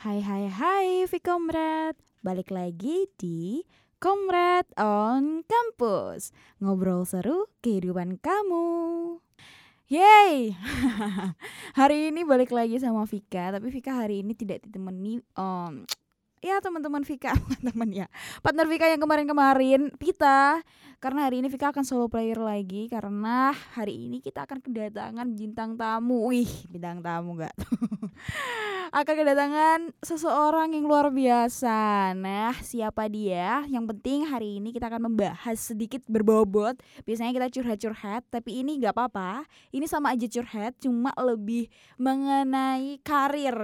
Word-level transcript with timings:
Hai 0.00 0.24
hai 0.24 0.48
hai 0.48 1.04
Vikomrad 1.04 1.92
Balik 2.24 2.48
lagi 2.48 3.04
di 3.20 3.60
Komrad 4.00 4.64
on 4.80 5.44
Campus. 5.44 6.32
Ngobrol 6.56 7.04
seru 7.04 7.52
kehidupan 7.60 8.16
kamu. 8.16 8.64
Yeay! 9.92 10.56
Hari 11.80 12.08
ini 12.08 12.24
balik 12.24 12.48
lagi 12.48 12.80
sama 12.80 13.04
Vika 13.04 13.52
Tapi 13.52 13.68
Vika 13.68 13.92
hari 13.92 14.24
ini 14.24 14.32
tidak 14.32 14.64
ditemani 14.64 15.20
um, 15.36 15.84
Ya 16.40 16.56
teman-teman 16.64 17.04
Vika 17.04 17.36
teman 17.68 17.92
ya 17.92 18.08
Partner 18.40 18.64
Vika 18.64 18.88
yang 18.88 19.04
kemarin-kemarin 19.04 19.92
Pita 20.00 20.64
karena 21.00 21.28
hari 21.28 21.40
ini 21.40 21.48
Vika 21.48 21.72
akan 21.72 21.84
solo 21.84 22.12
player 22.12 22.36
lagi 22.36 22.84
karena 22.88 23.56
hari 23.72 24.08
ini 24.08 24.20
kita 24.20 24.44
akan 24.44 24.60
kedatangan 24.60 25.32
bintang 25.32 25.72
tamu. 25.72 26.28
Wih, 26.28 26.68
bintang 26.68 27.00
tamu 27.00 27.40
gak? 27.40 27.56
akan 29.00 29.14
kedatangan 29.22 29.80
seseorang 30.04 30.76
yang 30.76 30.84
luar 30.84 31.08
biasa. 31.08 32.12
Nah, 32.12 32.52
siapa 32.60 33.08
dia? 33.08 33.64
Yang 33.70 33.96
penting 33.96 34.28
hari 34.28 34.60
ini 34.60 34.76
kita 34.76 34.92
akan 34.92 35.08
membahas 35.08 35.56
sedikit 35.56 36.04
berbobot. 36.04 36.76
Biasanya 37.08 37.32
kita 37.32 37.48
curhat-curhat, 37.48 38.28
tapi 38.28 38.60
ini 38.60 38.76
gak 38.76 38.92
apa-apa. 38.92 39.48
Ini 39.72 39.88
sama 39.88 40.12
aja 40.12 40.28
curhat, 40.28 40.76
cuma 40.84 41.16
lebih 41.16 41.72
mengenai 41.96 43.00
karir, 43.00 43.56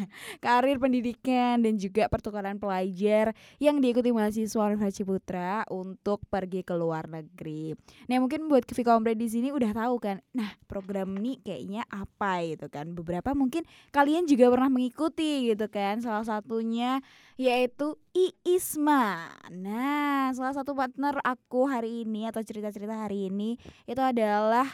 karir 0.44 0.76
pendidikan 0.78 1.58
dan 1.58 1.74
juga 1.74 2.06
pertukaran 2.24 2.56
pelajar 2.56 3.36
yang 3.60 3.84
diikuti 3.84 4.08
mahasiswa 4.08 4.64
Universitas 4.64 4.96
Ciputra 4.96 5.68
untuk 5.68 6.24
pergi 6.32 6.64
ke 6.64 6.72
luar 6.72 7.04
negeri. 7.04 7.76
Nah 8.08 8.16
mungkin 8.16 8.48
buat 8.48 8.64
Vika 8.64 8.96
Ombre 8.96 9.12
di 9.12 9.28
sini 9.28 9.52
udah 9.52 9.76
tahu 9.76 10.00
kan, 10.00 10.24
nah 10.32 10.56
program 10.64 11.20
ini 11.20 11.36
kayaknya 11.44 11.84
apa 11.92 12.40
gitu 12.48 12.72
kan. 12.72 12.96
Beberapa 12.96 13.36
mungkin 13.36 13.68
kalian 13.92 14.24
juga 14.24 14.48
pernah 14.48 14.72
mengikuti 14.72 15.52
gitu 15.52 15.68
kan. 15.68 16.00
Salah 16.00 16.24
satunya 16.24 17.04
yaitu 17.36 18.00
IISMA. 18.16 19.28
Nah 19.52 20.32
salah 20.32 20.56
satu 20.56 20.72
partner 20.72 21.20
aku 21.20 21.68
hari 21.68 22.08
ini 22.08 22.24
atau 22.24 22.40
cerita-cerita 22.40 23.04
hari 23.04 23.28
ini 23.28 23.60
itu 23.84 24.00
adalah 24.00 24.64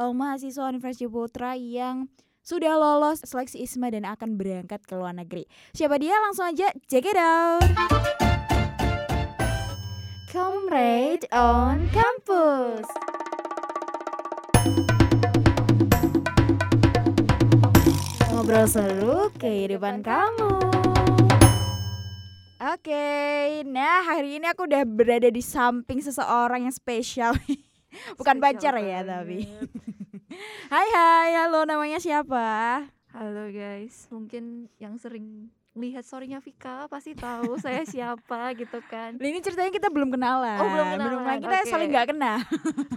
uh, 0.00 0.08
mahasiswa 0.16 0.72
Universitas 0.72 1.12
Putra 1.12 1.52
yang 1.52 2.08
sudah 2.44 2.76
lolos 2.76 3.24
seleksi 3.24 3.64
ISMA 3.64 3.88
dan 3.88 4.04
akan 4.04 4.36
berangkat 4.36 4.84
ke 4.84 4.92
luar 4.92 5.16
negeri. 5.16 5.48
Siapa 5.72 5.96
dia? 5.96 6.12
Langsung 6.20 6.44
aja 6.44 6.68
check 6.84 7.08
it 7.08 7.16
out. 7.16 7.64
Comrade 10.28 11.24
on 11.32 11.88
Campus. 11.88 12.84
Ngobrol 18.28 18.68
seru 18.68 19.32
kehidupan 19.40 20.04
kamu. 20.04 20.52
Oke, 22.64 23.60
nah 23.68 24.04
hari 24.04 24.36
ini 24.36 24.48
aku 24.52 24.68
udah 24.68 24.84
berada 24.84 25.32
di 25.32 25.40
samping 25.40 26.04
seseorang 26.04 26.68
yang 26.68 26.74
spesial. 26.76 27.32
Bukan 28.20 28.36
pacar 28.36 28.76
ya 28.84 29.00
tapi. 29.00 29.48
Hai 30.74 30.88
hai, 30.90 31.30
halo 31.44 31.66
namanya 31.66 31.98
siapa? 32.02 32.82
Halo 33.14 33.50
guys, 33.50 34.10
mungkin 34.10 34.66
yang 34.82 34.98
sering 34.98 35.50
lihat 35.74 36.06
storynya 36.06 36.38
Vika 36.38 36.86
pasti 36.86 37.18
tahu 37.18 37.58
saya 37.58 37.82
siapa 37.92 38.54
gitu 38.54 38.78
kan. 38.86 39.18
Nah, 39.18 39.26
ini 39.26 39.42
ceritanya 39.42 39.74
kita 39.74 39.90
belum 39.90 40.14
kenalan. 40.14 40.58
Oh 40.62 40.68
belum 40.70 40.86
kenalan. 40.94 41.06
Belum 41.10 41.22
lagi 41.26 41.42
kita 41.42 41.56
okay. 41.58 41.70
saling 41.70 41.88
nggak 41.90 42.08
kenal. 42.14 42.38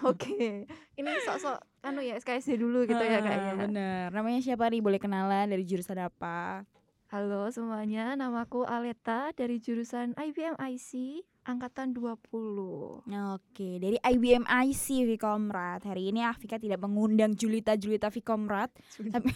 Oke. 0.06 0.34
okay. 0.34 0.54
Ini 0.94 1.10
sok-sok 1.26 1.58
anu 1.82 2.02
ya 2.06 2.18
SKSD 2.22 2.62
dulu 2.62 2.86
gitu 2.86 3.02
ya 3.02 3.22
kayaknya. 3.22 3.54
Bener. 3.58 4.06
Namanya 4.14 4.40
siapa 4.46 4.70
nih? 4.70 4.82
Boleh 4.82 5.02
kenalan 5.02 5.50
dari 5.50 5.66
jurusan 5.66 5.98
apa? 5.98 6.66
Halo 7.08 7.48
semuanya, 7.56 8.20
namaku 8.20 8.68
Aleta 8.68 9.32
dari 9.32 9.64
jurusan 9.64 10.12
IBM 10.20 10.60
IC 10.60 11.24
angkatan 11.48 11.96
20. 11.96 13.08
Oke, 13.08 13.80
dari 13.80 13.96
IBM 13.96 14.44
IC 14.44 15.08
Vikomrat. 15.08 15.80
Hari 15.88 16.12
ini 16.12 16.20
Afika 16.20 16.60
tidak 16.60 16.84
mengundang 16.84 17.32
Julita 17.40 17.80
Julita 17.80 18.12
Vikomrat. 18.12 18.68
Julita. 18.92 19.16
Tapi 19.16 19.32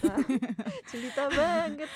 Julita 0.91 1.23
banget. 1.31 1.87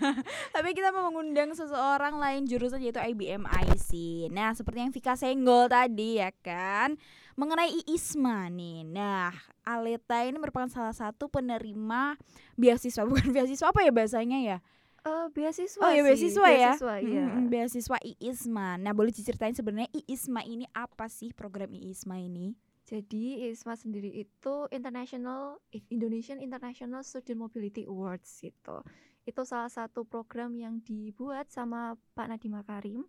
Tapi 0.54 0.68
kita 0.76 0.92
mau 0.92 1.08
mengundang 1.08 1.56
seseorang 1.56 2.20
lain 2.20 2.44
jurusan 2.44 2.84
yaitu 2.84 3.00
IBM 3.00 3.48
IC. 3.48 3.90
Nah, 4.28 4.52
seperti 4.52 4.84
yang 4.84 4.92
Vika 4.92 5.16
senggol 5.16 5.72
tadi 5.72 6.20
ya 6.20 6.28
kan. 6.44 7.00
Mengenai 7.34 7.72
IISMA 7.88 8.52
nih. 8.52 8.84
Nah, 8.84 9.32
Aleta 9.64 10.22
ini 10.28 10.36
merupakan 10.36 10.68
salah 10.68 10.92
satu 10.92 11.32
penerima 11.32 12.20
beasiswa 12.60 13.02
bukan 13.08 13.32
beasiswa 13.32 13.72
apa 13.72 13.80
ya 13.80 13.90
bahasanya 13.96 14.38
ya? 14.44 14.58
Uh, 15.04 15.28
beasiswa 15.36 15.84
Oh 15.84 15.92
ya 15.92 16.00
beasiswa 16.00 16.48
ya. 16.48 16.72
Beasiswa, 16.72 16.94
iya. 17.04 17.26
Hmm, 17.28 17.52
beasiswa 17.52 17.96
IISMA. 18.00 18.80
Nah, 18.80 18.96
boleh 18.96 19.12
diceritain 19.12 19.52
sebenarnya 19.52 19.92
IISMA 19.92 20.40
ini 20.48 20.64
apa 20.72 21.12
sih 21.12 21.28
program 21.36 21.76
IISMA 21.76 22.24
ini? 22.24 22.56
Jadi 22.88 23.44
IISMA 23.44 23.76
sendiri 23.76 24.08
itu 24.12 24.54
International 24.72 25.60
Indonesian 25.92 26.40
International 26.40 27.04
Student 27.04 27.36
Mobility 27.36 27.84
Awards 27.84 28.32
gitu. 28.40 28.80
Itu 29.28 29.44
salah 29.44 29.68
satu 29.68 30.08
program 30.08 30.56
yang 30.56 30.80
dibuat 30.80 31.52
sama 31.52 32.00
Pak 32.16 32.32
Nadiem 32.32 32.56
Makarim. 32.60 33.00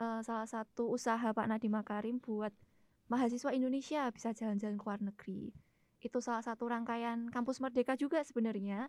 Uh, 0.00 0.20
salah 0.24 0.48
satu 0.48 0.88
usaha 0.88 1.32
Pak 1.36 1.48
Nadiem 1.48 1.72
Makarim 1.76 2.16
buat 2.16 2.52
mahasiswa 3.12 3.52
Indonesia 3.52 4.08
bisa 4.08 4.32
jalan-jalan 4.32 4.80
ke 4.80 4.84
luar 4.84 5.00
negeri. 5.04 5.52
Itu 6.00 6.24
salah 6.24 6.44
satu 6.44 6.68
rangkaian 6.68 7.28
kampus 7.28 7.60
merdeka 7.60 7.96
juga 7.96 8.24
sebenarnya 8.24 8.88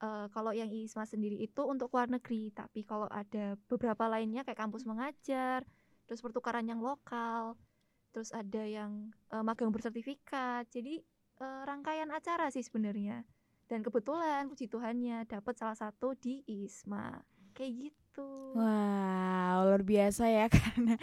uh, 0.00 0.26
kalau 0.32 0.50
yang 0.50 0.68
ISMA 0.68 1.04
sendiri 1.06 1.36
itu 1.38 1.62
untuk 1.64 1.92
luar 1.92 2.10
negeri, 2.10 2.50
tapi 2.50 2.84
kalau 2.84 3.06
ada 3.08 3.54
beberapa 3.68 4.08
lainnya 4.08 4.42
kayak 4.42 4.58
kampus 4.58 4.88
mengajar, 4.88 5.64
terus 6.08 6.20
pertukaran 6.24 6.66
yang 6.66 6.82
lokal, 6.82 7.54
terus 8.10 8.34
ada 8.34 8.64
yang 8.66 9.12
uh, 9.30 9.44
magang 9.44 9.70
bersertifikat. 9.70 10.66
Jadi 10.72 11.00
uh, 11.40 11.62
rangkaian 11.68 12.10
acara 12.10 12.48
sih 12.50 12.64
sebenarnya. 12.64 13.22
Dan 13.70 13.86
kebetulan 13.86 14.50
puji 14.50 14.66
Tuhannya 14.66 15.30
dapat 15.30 15.54
salah 15.54 15.78
satu 15.78 16.18
di 16.18 16.42
ISMA. 16.42 17.22
Kayak 17.54 17.72
gitu 17.86 18.00
gitu. 18.10 18.58
Wow, 18.58 19.70
luar 19.70 19.82
biasa 19.86 20.26
ya 20.26 20.46
karena 20.54 20.94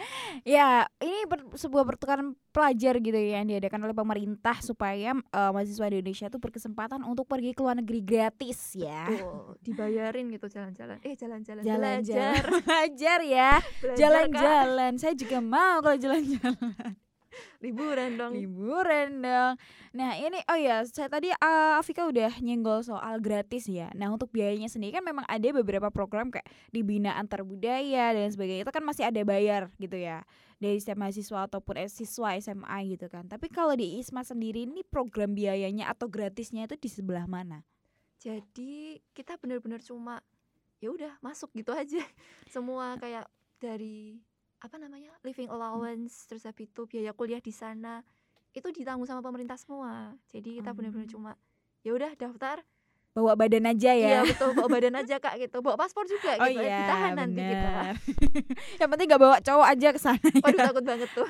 ya 0.44 0.87
ini 0.98 1.30
ber, 1.30 1.46
sebuah 1.54 1.86
pertukaran 1.86 2.34
pelajar 2.50 2.98
gitu 2.98 3.14
ya 3.14 3.38
yang 3.38 3.46
diadakan 3.46 3.86
oleh 3.86 3.94
pemerintah 3.94 4.58
supaya 4.58 5.14
uh, 5.14 5.50
mahasiswa 5.54 5.86
di 5.90 6.02
Indonesia 6.02 6.26
tuh 6.26 6.42
berkesempatan 6.42 7.06
untuk 7.06 7.30
pergi 7.30 7.54
ke 7.54 7.60
luar 7.62 7.78
negeri 7.78 8.02
gratis 8.02 8.74
ya. 8.74 9.06
Betul, 9.06 9.58
dibayarin 9.62 10.26
gitu 10.34 10.46
jalan-jalan. 10.50 10.98
Eh 11.06 11.14
jalan-jalan 11.14 11.62
jalan-jalan. 11.62 12.42
Belajar 12.66 13.18
ya. 13.38 13.52
Jalan-jalan. 13.94 14.92
Saya 14.98 15.14
juga 15.14 15.38
mau 15.38 15.78
kalau 15.78 15.96
jalan-jalan 15.96 17.07
liburan 17.64 18.16
dong. 18.16 18.32
Liburan 18.36 19.22
dong. 19.22 19.54
Nah 19.94 20.14
ini 20.18 20.38
oh 20.46 20.58
ya 20.58 20.82
saya 20.86 21.10
tadi 21.10 21.30
uh, 21.30 21.78
Afika 21.78 22.06
udah 22.06 22.38
nyenggol 22.42 22.84
soal 22.86 23.18
gratis 23.18 23.66
ya. 23.66 23.90
Nah 23.94 24.12
untuk 24.14 24.30
biayanya 24.30 24.70
sendiri 24.70 24.98
kan 24.98 25.04
memang 25.04 25.26
ada 25.26 25.48
beberapa 25.50 25.88
program 25.90 26.30
kayak 26.30 26.46
di 26.70 26.80
bina 26.86 27.18
antar 27.18 27.42
budaya 27.42 28.14
dan 28.14 28.28
sebagainya. 28.30 28.66
Itu 28.66 28.74
kan 28.74 28.84
masih 28.84 29.08
ada 29.08 29.20
bayar 29.26 29.72
gitu 29.78 29.96
ya 29.98 30.22
dari 30.58 30.78
setiap 30.82 30.98
mahasiswa 30.98 31.46
ataupun 31.46 31.78
siswa 31.86 32.34
SMA 32.38 32.78
gitu 32.98 33.06
kan. 33.06 33.30
Tapi 33.30 33.46
kalau 33.48 33.78
di 33.78 34.02
ISMA 34.02 34.26
sendiri 34.26 34.66
ini 34.66 34.82
program 34.82 35.32
biayanya 35.32 35.90
atau 35.90 36.10
gratisnya 36.10 36.66
itu 36.66 36.74
di 36.74 36.90
sebelah 36.90 37.30
mana? 37.30 37.62
Jadi 38.18 38.98
kita 39.14 39.38
benar-benar 39.38 39.78
cuma 39.86 40.18
ya 40.82 40.90
udah 40.90 41.14
masuk 41.22 41.54
gitu 41.54 41.70
aja. 41.70 42.02
Semua 42.54 42.98
kayak 42.98 43.30
dari 43.62 44.18
apa 44.58 44.76
namanya 44.76 45.14
living 45.22 45.46
allowance 45.46 46.26
terus 46.26 46.42
habis 46.42 46.66
itu 46.66 46.82
biaya 46.90 47.14
kuliah 47.14 47.38
di 47.38 47.54
sana 47.54 48.02
itu 48.56 48.68
ditanggung 48.74 49.06
sama 49.06 49.20
pemerintah 49.22 49.54
semua. 49.54 50.16
Jadi 50.32 50.60
kita 50.60 50.72
hmm. 50.72 50.76
benar-benar 50.76 51.08
cuma 51.08 51.30
ya 51.86 51.94
udah 51.94 52.12
daftar. 52.18 52.64
Bawa 53.16 53.34
badan 53.34 53.66
aja 53.66 53.92
ya. 53.98 54.22
Iya 54.22 54.30
betul 54.30 54.54
bawa 54.54 54.68
badan 54.70 54.94
aja 55.02 55.16
kak 55.18 55.34
gitu. 55.38 55.58
Bawa 55.62 55.76
paspor 55.78 56.06
juga 56.06 56.38
oh, 56.38 56.46
gitu 56.46 56.62
iya, 56.62 56.86
ditahan 56.86 57.12
bener. 57.14 57.22
nanti 57.22 57.42
kita. 57.42 57.70
yang 58.82 58.88
penting 58.94 59.06
gak 59.10 59.22
bawa 59.22 59.36
cowok 59.42 59.66
aja 59.66 59.88
ke 59.90 60.00
sana 60.00 60.28
waduh 60.42 60.60
takut 60.70 60.84
banget 60.86 61.10
tuh. 61.14 61.28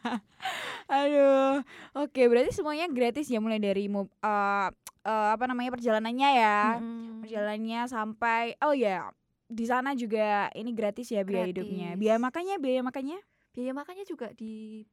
Aduh 0.98 1.54
oke 1.94 2.22
berarti 2.26 2.50
semuanya 2.54 2.86
gratis 2.90 3.26
ya 3.30 3.38
mulai 3.42 3.58
dari 3.58 3.86
uh, 3.90 4.06
uh, 4.22 5.28
apa 5.34 5.44
namanya 5.46 5.74
perjalanannya 5.74 6.30
ya. 6.38 6.60
Hmm. 6.78 7.22
perjalanannya 7.26 7.80
sampai 7.90 8.58
oh 8.62 8.74
ya 8.74 9.10
di 9.52 9.64
sana 9.68 9.92
juga 9.92 10.48
ini 10.56 10.72
gratis 10.72 11.12
ya 11.12 11.22
biaya 11.22 11.46
gratis. 11.46 11.52
hidupnya. 11.52 11.88
Biaya 12.00 12.18
makannya, 12.18 12.56
biaya 12.58 12.80
makannya? 12.80 13.18
Biaya 13.52 13.72
makannya 13.76 14.04
juga 14.08 14.32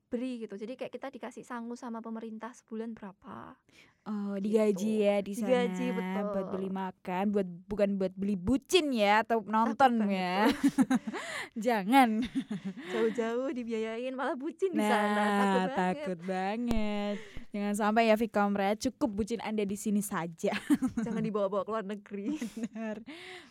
diberi 0.09 0.41
gitu. 0.41 0.57
Jadi 0.57 0.73
kayak 0.73 0.89
kita 0.89 1.07
dikasih 1.07 1.45
sangu 1.45 1.77
sama 1.77 2.01
pemerintah 2.01 2.49
sebulan 2.51 2.97
berapa. 2.97 3.53
Oh, 4.01 4.33
Gitu. 4.33 4.49
digaji 4.49 4.93
ya 5.05 5.15
di 5.21 5.33
sana. 5.37 5.69
Digaji, 5.69 5.85
Buat 5.91 6.07
betul. 6.09 6.45
beli 6.49 6.69
makan, 6.73 7.23
buat 7.29 7.47
bukan 7.69 7.89
buat 8.01 8.13
beli 8.17 8.33
bucin 8.33 8.89
ya 8.89 9.21
atau 9.21 9.45
nonton 9.45 10.01
banget 10.01 10.17
ya. 10.17 10.37
Jangan. 11.69 12.25
Jauh-jauh 12.89 13.53
dibiayain 13.53 14.15
malah 14.17 14.33
bucin 14.33 14.73
di 14.73 14.81
Nah, 14.81 14.89
sana. 14.89 15.13
Takut 15.19 15.37
banget. 15.45 15.77
takut 15.77 16.19
banget. 16.25 17.15
Jangan 17.49 17.73
sampai 17.75 18.03
ya 18.07 18.15
Vkomret, 18.15 18.77
cukup 18.79 19.09
bucin 19.11 19.41
Anda 19.41 19.61
di 19.61 19.75
sini 19.75 20.01
saja. 20.01 20.53
Jangan 21.05 21.21
dibawa-bawa 21.21 21.61
ke 21.61 21.69
luar 21.69 21.85
negeri. 21.85 22.39
Benar. 22.55 22.97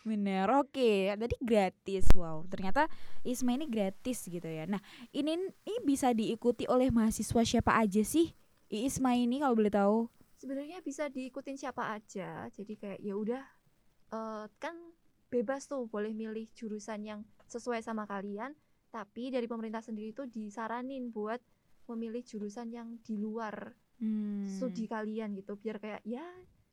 Benar. 0.02 0.46
Oke, 0.58 1.12
tadi 1.12 1.36
gratis. 1.38 2.08
Wow, 2.16 2.48
ternyata 2.48 2.88
ISMA 3.22 3.54
ini 3.54 3.66
gratis 3.66 4.24
gitu 4.24 4.48
ya. 4.48 4.64
Nah, 4.64 4.80
ini 5.12 5.36
ini 5.60 5.78
bisa 5.84 6.10
diikuti 6.10 6.47
oleh 6.66 6.88
mahasiswa 6.88 7.42
siapa 7.42 7.74
aja 7.74 8.00
sih? 8.00 8.32
ISMA 8.68 9.16
ini 9.16 9.40
kalau 9.40 9.54
boleh 9.54 9.68
tahu. 9.68 9.98
Sebenarnya 10.34 10.78
bisa 10.80 11.08
diikutin 11.08 11.56
siapa 11.56 11.90
aja. 11.90 12.46
Jadi 12.48 12.72
kayak 12.74 13.00
ya 13.00 13.12
udah 13.12 13.44
eh, 14.08 14.44
kan 14.56 14.76
bebas 15.28 15.66
tuh 15.66 15.84
boleh 15.84 16.12
milih 16.12 16.48
jurusan 16.52 17.02
yang 17.02 17.20
sesuai 17.44 17.80
sama 17.80 18.04
kalian. 18.04 18.54
Tapi 18.88 19.28
dari 19.28 19.44
pemerintah 19.44 19.80
sendiri 19.80 20.12
tuh 20.12 20.24
disaranin 20.24 21.08
buat 21.08 21.40
memilih 21.86 22.20
jurusan 22.22 22.68
yang 22.68 22.96
di 23.00 23.16
luar 23.16 23.72
Hmm. 23.98 24.46
studi 24.46 24.86
kalian 24.86 25.34
gitu 25.34 25.58
biar 25.58 25.82
kayak 25.82 26.06
ya 26.06 26.22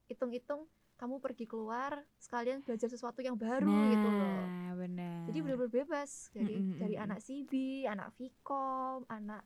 hitung-hitung 0.05 0.69
kamu 0.93 1.17
pergi 1.17 1.49
keluar 1.49 2.05
sekalian 2.15 2.61
belajar 2.61 2.85
sesuatu 2.85 3.17
yang 3.19 3.33
baru 3.33 3.65
gitu 3.89 4.05
loh 4.05 4.45
Nah, 4.45 4.77
benar. 4.77 5.25
jadi 5.25 5.37
benar-benar 5.41 5.73
bebas 5.73 6.29
dari 6.29 6.61
Mm, 6.61 6.69
mm, 6.69 6.77
dari 6.77 6.95
anak 6.95 7.19
CB 7.19 7.53
anak 7.89 8.13
Vkom 8.13 9.09
anak 9.09 9.41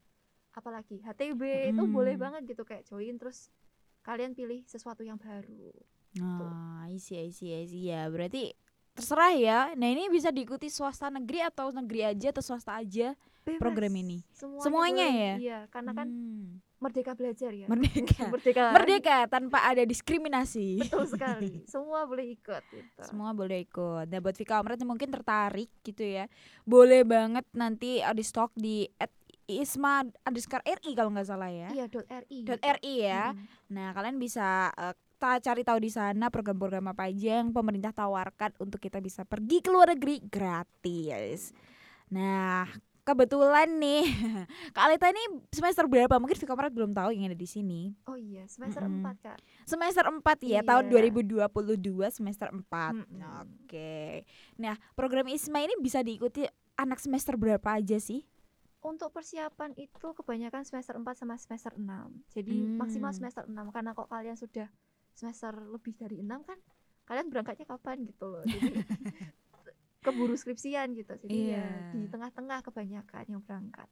apalagi 0.51 0.99
HTB 0.99 1.41
itu 1.69 1.81
Mm. 1.81 1.91
boleh 1.91 2.15
banget 2.15 2.41
gitu 2.47 2.63
kayak 2.63 2.83
join 2.83 3.15
terus 3.15 3.47
kalian 4.01 4.31
pilih 4.31 4.63
sesuatu 4.63 5.01
yang 5.01 5.15
baru 5.15 5.71
Oh, 6.17 6.49
I 6.81 6.97
see, 6.97 7.15
I 7.15 7.29
see, 7.29 7.53
I 7.53 7.63
see. 7.63 7.85
Ya, 7.85 8.09
berarti 8.09 8.57
terserah 8.91 9.29
ya. 9.31 9.59
Nah, 9.71 9.87
ini 9.87 10.09
bisa 10.09 10.27
diikuti 10.27 10.65
swasta 10.65 11.05
negeri 11.07 11.45
atau 11.45 11.69
negeri 11.69 12.01
aja 12.03 12.33
atau 12.33 12.41
swasta 12.41 12.73
aja 12.75 13.13
Bebas. 13.39 13.61
program 13.61 13.93
ini. 13.95 14.25
semuanya, 14.31 14.59
Semuanya 14.59 15.05
boleh. 15.05 15.21
ya? 15.21 15.33
iya 15.37 15.59
karena 15.67 15.91
kan 15.93 16.07
Hmm. 16.09 16.57
merdeka 16.77 17.13
belajar 17.13 17.51
ya 17.51 17.65
Merdeka. 17.65 18.25
merdeka 18.33 18.63
Merdeka 18.71 19.17
tanpa 19.27 19.61
ada 19.63 19.83
diskriminasi. 19.83 20.81
betul 20.81 21.05
sekali 21.05 21.61
semua 21.71 22.03
boleh 22.03 22.25
ikut 22.31 22.63
gitu 22.67 23.01
Semua 23.01 23.29
boleh 23.31 23.61
ikut. 23.61 24.05
Nah, 24.05 24.19
buat 24.19 24.33
Vika 24.33 24.57
Omret 24.57 24.81
mungkin 24.81 25.09
tertarik 25.09 25.69
gitu 25.81 26.01
ya. 26.01 26.25
Boleh 26.63 27.05
banget 27.05 27.45
nanti 27.53 28.01
di 28.01 28.23
stok 28.23 28.49
di 28.55 28.89
at 28.95 29.13
isma 29.49 30.05
underscore 30.21 30.61
ri 30.61 30.93
kalau 30.93 31.09
nggak 31.09 31.25
salah 31.25 31.49
ya. 31.49 31.69
iya 31.71 31.85
dot 31.85 32.05
ri 32.05 32.45
Dot 32.45 32.61
gitu. 32.61 32.75
ri 32.77 32.93
ya. 33.01 33.33
Mm-mm. 33.33 33.45
Nah, 33.69 33.89
kalian 33.91 34.15
bisa 34.15 34.69
uh, 34.71 34.91
ta 35.15 35.35
cari 35.37 35.61
tahu 35.61 35.79
di 35.79 35.89
sana 35.89 36.29
program-program 36.29 36.85
apa 36.87 37.07
aja 37.07 37.41
yang 37.41 37.49
pemerintah 37.49 37.89
tawarkan 37.89 38.53
untuk 38.57 38.77
kita 38.77 38.97
bisa 38.97 39.23
pergi 39.23 39.59
ke 39.59 39.67
luar 39.67 39.91
negeri 39.91 40.21
gratis. 40.23 41.51
Nah, 42.07 42.65
kebetulan 43.01 43.67
nih 43.75 44.05
Kak 44.75 44.85
Alita 44.85 45.09
ini 45.09 45.19
semester 45.49 45.85
berapa? 45.85 46.15
Mungkin 46.15 46.37
Vika 46.37 46.53
Omret 46.53 46.71
belum 46.71 46.93
tahu 46.93 47.09
yang 47.11 47.27
ada 47.27 47.35
di 47.35 47.45
sini. 47.45 47.91
oh 48.05 48.15
iya 48.15 48.45
semester 48.45 48.81
Mm-mm. 48.81 49.01
empat 49.01 49.15
kak 49.19 49.37
Semester 49.65 50.05
4 50.05 50.23
ya, 50.45 50.61
tahun 50.61 50.87
Iya. 50.87 51.09
2022 51.11 51.49
semester 52.09 52.47
4. 52.49 52.63
Mm-mm. 52.69 53.21
Oke. 53.65 54.23
Nah, 54.55 54.77
program 54.93 55.27
ISMA 55.27 55.61
ini 55.61 55.75
bisa 55.77 55.99
diikuti 55.99 56.45
anak 56.75 56.97
semester 56.97 57.35
berapa 57.35 57.75
aja 57.75 57.99
sih? 57.99 58.23
Untuk 58.79 59.11
persiapan 59.11 59.75
itu 59.75 60.07
kebanyakan 60.15 60.63
semester 60.63 60.95
4 60.95 61.11
sama 61.19 61.35
semester 61.35 61.75
6 61.75 62.23
Jadi 62.31 62.63
maksimal 62.79 63.11
Hmm. 63.11 63.17
semester 63.19 63.43
6 63.43 63.67
Karena 63.75 63.91
kok 63.91 64.07
kalian 64.07 64.39
sudah 64.39 64.71
semester 65.11 65.51
lebih 65.67 65.99
dari 65.99 66.23
6 66.23 66.39
kan 66.47 66.55
Kalian 67.03 67.27
berangkatnya 67.27 67.67
kapan 67.67 68.07
gitu 68.07 68.25
loh 68.31 68.43
Jadi 68.47 68.71
keburu 70.05 70.35
skripsian 70.39 70.95
gitu 70.95 71.11
Jadi 71.19 71.51
ya 71.51 71.59
Iya. 71.59 71.91
di 71.91 72.07
tengah-tengah 72.07 72.59
kebanyakan 72.63 73.25
yang 73.27 73.41
berangkat 73.43 73.89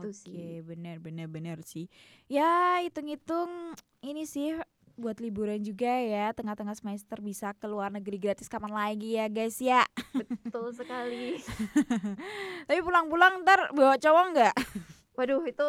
Oke, 0.00 0.12
sih. 0.16 0.64
benar 0.64 0.96
benar 0.96 1.28
benar 1.28 1.60
sih. 1.60 1.92
Ya, 2.24 2.80
hitung-hitung 2.80 3.76
ini 4.00 4.24
sih 4.24 4.56
buat 4.98 5.22
liburan 5.22 5.62
juga 5.62 5.88
ya, 5.88 6.34
tengah-tengah 6.34 6.74
semester 6.74 7.22
bisa 7.22 7.54
ke 7.54 7.70
luar 7.70 7.94
negeri 7.94 8.18
gratis 8.18 8.50
kapan 8.50 8.74
lagi 8.74 9.14
ya, 9.14 9.30
guys 9.30 9.56
ya. 9.62 9.86
Betul 10.12 10.74
sekali 10.74 11.38
Tapi 12.68 12.80
pulang-pulang 12.82 13.46
ntar 13.46 13.70
bawa 13.72 13.94
cowok 13.96 14.24
nggak? 14.34 14.54
Waduh 15.14 15.42
itu 15.46 15.68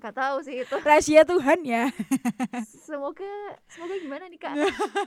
gak 0.00 0.16
tahu 0.16 0.36
sih 0.40 0.64
itu. 0.64 0.76
Rahasia 0.88 1.22
Tuhan 1.28 1.60
ya. 1.62 1.84
Semoga 2.88 3.28
Semoga 3.68 3.94
gimana 4.00 4.24
nih 4.26 4.40
kak? 4.40 4.54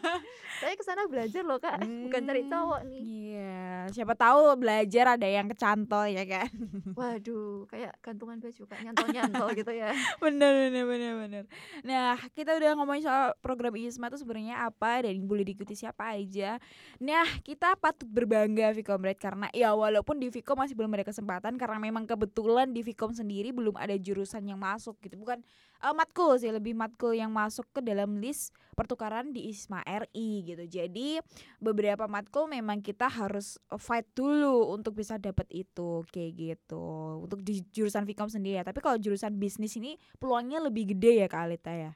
Saya 0.61 0.73
ke 0.77 0.83
sana 0.85 1.09
belajar 1.09 1.43
loh 1.43 1.57
kak. 1.57 1.81
Bukan 1.81 2.21
cari 2.23 2.41
Hmm, 2.43 2.51
cowok 2.51 2.81
nih. 2.87 3.01
Iya, 3.03 3.63
siapa 3.91 4.13
tahu 4.13 4.53
belajar 4.59 5.17
ada 5.17 5.27
yang 5.27 5.47
kecantol 5.49 6.07
ya 6.11 6.23
kan. 6.27 6.49
Waduh 6.93 7.65
Kayak 7.67 7.97
gantungan 8.03 8.37
baju 8.37 8.63
kak. 8.69 8.79
Nyantol-nyantol 8.85 9.49
gitu 9.57 9.71
ya. 9.73 9.89
Bener 10.21 10.51
bener 10.69 10.83
bener 10.85 11.13
bener. 11.17 11.43
Nah 11.81 12.19
kita 12.35 12.53
udah 12.55 12.77
ngomongin 12.77 13.07
soal 13.07 13.33
program 13.39 13.73
ISMA 13.73 14.11
itu 14.11 14.21
sebenarnya 14.21 14.67
apa 14.67 15.07
dan 15.07 15.17
boleh 15.25 15.47
diikuti 15.47 15.73
siapa 15.73 16.13
aja. 16.13 16.61
Nah 17.01 17.25
kita 17.41 17.73
patut 17.79 18.07
berbangga 18.07 18.75
Vkomred 18.75 19.17
karena 19.17 19.47
ya 19.55 19.71
walaupun 19.71 20.19
di 20.19 20.27
Vkom 20.27 20.59
masih 20.59 20.75
belum 20.75 20.91
ada 20.99 21.07
kesempatan 21.07 21.55
karena 21.55 21.79
memang 21.79 22.03
kebetulan 22.03 22.67
di 22.75 22.83
Vkom 22.83 23.15
sendiri 23.15 23.55
belum 23.55 23.79
ada 23.79 23.95
jurusan 23.95 24.43
yang 24.43 24.59
masuk 24.59 24.82
gitu. 24.99 25.15
Bukan 25.15 25.39
eh, 25.79 25.93
matkul 25.95 26.35
sih 26.35 26.51
lebih 26.51 26.75
matkul 26.75 27.15
yang 27.15 27.31
masuk 27.31 27.63
ke 27.71 27.79
dalam 27.79 28.19
list 28.19 28.51
pertukaran 28.73 29.31
di 29.31 29.47
ISMA 29.53 29.85
RI 29.85 30.43
gitu. 30.43 30.63
Jadi 30.67 31.21
beberapa 31.61 32.09
matkul 32.09 32.49
memang 32.51 32.83
kita 32.83 33.07
harus 33.07 33.61
fight 33.79 34.09
dulu 34.17 34.73
untuk 34.73 34.97
bisa 34.99 35.15
dapat 35.15 35.47
itu 35.53 36.03
kayak 36.09 36.31
gitu. 36.35 36.83
Untuk 37.23 37.45
di 37.45 37.61
jurusan 37.71 38.03
Vkom 38.03 38.27
sendiri 38.27 38.59
ya. 38.59 38.65
Tapi 38.65 38.83
kalau 38.83 38.97
jurusan 38.99 39.37
bisnis 39.37 39.77
ini 39.77 39.95
peluangnya 40.17 40.59
lebih 40.59 40.91
gede 40.97 41.23
ya 41.23 41.27
Kak 41.29 41.41
Alita 41.47 41.71
ya? 41.71 41.91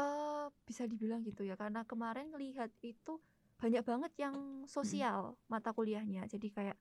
Eh 0.00 0.46
bisa 0.66 0.88
dibilang 0.88 1.20
gitu 1.22 1.44
ya. 1.44 1.54
Karena 1.54 1.84
kemarin 1.84 2.32
ngelihat 2.32 2.72
itu 2.82 3.20
banyak 3.62 3.86
banget 3.86 4.12
yang 4.18 4.66
sosial 4.66 5.38
mata 5.46 5.70
kuliahnya. 5.70 6.26
Jadi 6.26 6.50
kayak 6.50 6.78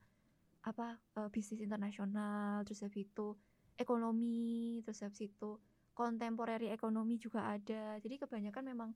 apa 0.62 0.98
eh, 1.18 1.30
bisnis 1.34 1.62
internasional 1.62 2.62
terus 2.66 2.86
itu 2.94 3.34
ekonomi 3.80 4.80
terus 4.84 5.04
habis 5.04 5.28
itu 5.28 5.60
kontemporary 5.92 6.72
ekonomi 6.72 7.20
juga 7.20 7.52
ada. 7.52 8.00
Jadi 8.00 8.16
kebanyakan 8.18 8.64
memang 8.66 8.90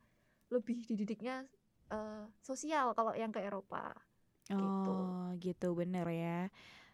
lebih 0.50 0.86
dididiknya 0.88 1.46
eh, 1.92 2.26
sosial 2.42 2.96
kalau 2.96 3.14
yang 3.14 3.30
ke 3.30 3.44
Eropa. 3.44 3.94
Gitu. 4.46 4.62
oh 4.62 5.34
gitu. 5.42 5.68
Bener 5.74 6.06
ya. 6.10 6.40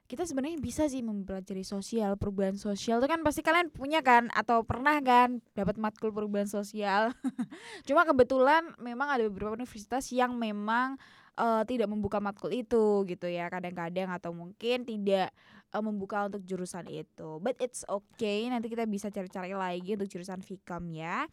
Kita 0.07 0.27
sebenarnya 0.27 0.59
bisa 0.59 0.91
sih 0.91 0.99
mempelajari 0.99 1.63
sosial 1.63 2.19
perubahan 2.19 2.59
sosial. 2.59 2.99
Itu 2.99 3.07
kan 3.07 3.23
pasti 3.23 3.39
kalian 3.39 3.71
punya 3.71 4.03
kan? 4.03 4.27
Atau 4.35 4.67
pernah 4.67 4.99
kan 4.99 5.39
dapat 5.55 5.79
matkul 5.79 6.11
perubahan 6.11 6.51
sosial? 6.51 7.15
Cuma 7.87 8.03
kebetulan 8.03 8.75
memang 8.75 9.07
ada 9.07 9.23
beberapa 9.31 9.55
universitas 9.55 10.11
yang 10.11 10.35
memang 10.35 10.99
eh, 11.35 11.63
tidak 11.67 11.87
membuka 11.87 12.19
matkul 12.19 12.51
itu 12.51 13.03
gitu 13.05 13.27
ya 13.27 13.47
kadang-kadang 13.47 14.09
atau 14.11 14.31
mungkin 14.31 14.83
tidak 14.83 15.31
eh, 15.71 15.83
membuka 15.83 16.27
untuk 16.27 16.43
jurusan 16.43 16.87
itu 16.87 17.39
but 17.39 17.55
it's 17.59 17.83
okay 17.87 18.47
nanti 18.47 18.67
kita 18.67 18.83
bisa 18.83 19.07
cari-cari 19.07 19.53
lagi 19.53 19.95
untuk 19.95 20.09
jurusan 20.09 20.39
Vkom 20.41 20.91
ya 20.91 21.27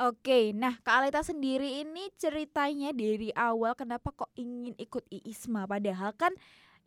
Oke, 0.00 0.56
nah 0.56 0.80
Kak 0.80 1.04
Alita 1.04 1.20
sendiri 1.20 1.84
ini 1.84 2.08
ceritanya 2.16 2.88
dari 2.88 3.28
awal 3.36 3.76
kenapa 3.76 4.08
kok 4.16 4.32
ingin 4.32 4.72
ikut 4.80 5.04
IISMA 5.12 5.68
padahal 5.68 6.16
kan 6.16 6.32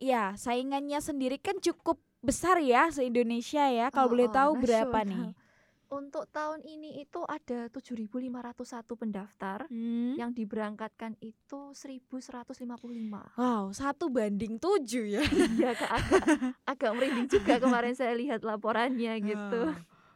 ya 0.02 0.34
saingannya 0.34 0.98
sendiri 0.98 1.38
kan 1.38 1.62
cukup 1.62 2.02
besar 2.26 2.58
ya 2.58 2.90
se-Indonesia 2.90 3.70
ya. 3.70 3.86
Kalau 3.94 4.10
Oh, 4.10 4.12
boleh 4.18 4.26
oh, 4.26 4.34
tahu 4.34 4.50
berapa 4.58 4.98
nasional. 5.06 5.30
nih? 5.30 5.43
Untuk 5.94 6.26
tahun 6.28 6.60
ini 6.60 6.98
itu 6.98 7.22
ada 7.22 7.66
7.501 7.68 8.18
pendaftar 8.94 9.64
Hmm. 9.66 10.14
yang 10.14 10.30
diberangkatkan 10.30 11.14
itu 11.18 11.70
1155 11.72 13.34
Wow, 13.34 13.70
satu 13.70 14.08
banding 14.08 14.58
tujuh 14.58 15.04
ya. 15.08 15.22
ya 15.62 15.72
Kak, 15.72 15.90
agak 15.90 16.24
agak 16.64 16.90
merinding 16.92 17.28
juga 17.28 17.54
kemarin 17.64 17.94
saya 17.94 18.12
lihat 18.12 18.42
laporannya 18.42 19.12
gitu. 19.20 19.60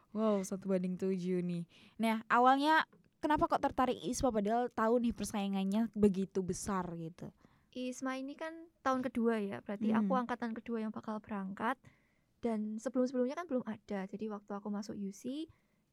Wow, 0.09 0.41
satu 0.41 0.67
banding 0.67 0.95
tujuh 0.95 1.39
nih. 1.39 1.63
Nah, 1.97 2.25
awalnya 2.27 2.83
kenapa 3.17 3.45
kok 3.45 3.61
tertarik 3.61 3.99
ISMA 3.99 4.29
padahal 4.29 4.67
tahu 4.67 4.99
nih 4.99 5.13
persaingannya 5.13 5.91
begitu 5.93 6.41
besar 6.41 6.89
gitu. 6.95 7.29
Isma 7.69 8.17
ini 8.17 8.33
kan 8.33 8.51
tahun 8.81 8.99
kedua 9.01 9.39
ya, 9.39 9.61
berarti 9.61 9.93
aku 9.93 10.11
Hmm. 10.11 10.21
angkatan 10.23 10.51
kedua 10.51 10.81
yang 10.81 10.91
bakal 10.91 11.21
berangkat 11.21 11.79
dan 12.39 12.75
sebelum-sebelumnya 12.75 13.35
kan 13.35 13.45
belum 13.45 13.63
ada. 13.63 14.03
Jadi 14.03 14.25
waktu 14.27 14.51
aku 14.51 14.67
masuk 14.67 14.95
UC 14.95 15.47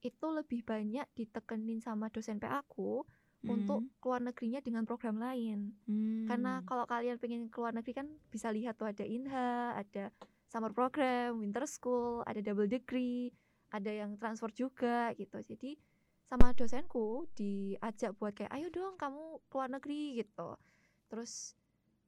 itu 0.04 0.26
lebih 0.28 0.62
banyak 0.62 1.06
ditekenin 1.16 1.80
sama 1.80 2.12
dosen 2.12 2.40
PA 2.40 2.60
aku 2.60 3.04
untuk 3.46 3.86
keluar 4.02 4.18
negerinya 4.18 4.58
dengan 4.58 4.82
program 4.82 5.22
lain. 5.22 5.70
Hmm. 5.86 6.26
Karena 6.26 6.66
kalau 6.66 6.82
kalian 6.82 7.20
pengen 7.22 7.46
keluar 7.46 7.70
negeri 7.70 8.02
kan 8.02 8.08
bisa 8.26 8.50
lihat 8.50 8.74
tuh 8.74 8.90
ada 8.90 9.06
INHA, 9.06 9.78
ada 9.86 10.10
summer 10.50 10.74
program, 10.74 11.38
winter 11.38 11.62
school, 11.70 12.26
ada 12.26 12.42
double 12.42 12.66
degree, 12.66 13.30
ada 13.70 13.86
yang 13.86 14.18
transfer 14.18 14.50
juga 14.50 15.14
gitu. 15.14 15.38
Jadi 15.46 15.78
sama 16.26 16.50
dosenku 16.58 17.30
diajak 17.38 18.18
buat 18.18 18.34
kayak 18.34 18.50
ayo 18.58 18.66
dong 18.74 18.98
kamu 18.98 19.38
keluar 19.46 19.70
negeri 19.70 20.18
gitu 20.18 20.58
terus 21.06 21.54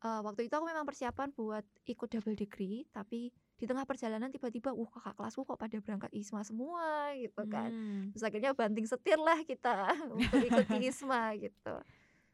uh, 0.02 0.20
waktu 0.26 0.50
itu 0.50 0.54
aku 0.58 0.66
memang 0.66 0.82
persiapan 0.82 1.30
buat 1.30 1.62
ikut 1.86 2.08
double 2.10 2.34
degree 2.34 2.82
tapi 2.90 3.30
di 3.58 3.66
tengah 3.66 3.82
perjalanan 3.82 4.30
tiba-tiba 4.30 4.70
wah 4.70 4.86
kakak 4.86 5.18
kelasku 5.18 5.42
kok 5.42 5.58
pada 5.58 5.76
berangkat 5.82 6.14
ISMA 6.14 6.46
semua 6.46 7.10
gitu 7.18 7.42
kan. 7.50 7.70
Hmm. 7.74 8.14
terus 8.14 8.22
akhirnya 8.22 8.54
banting 8.54 8.86
setir 8.86 9.18
lah 9.18 9.42
kita 9.42 9.98
untuk 10.14 10.38
ikut 10.38 10.66
ISMA 10.86 11.34
gitu. 11.42 11.74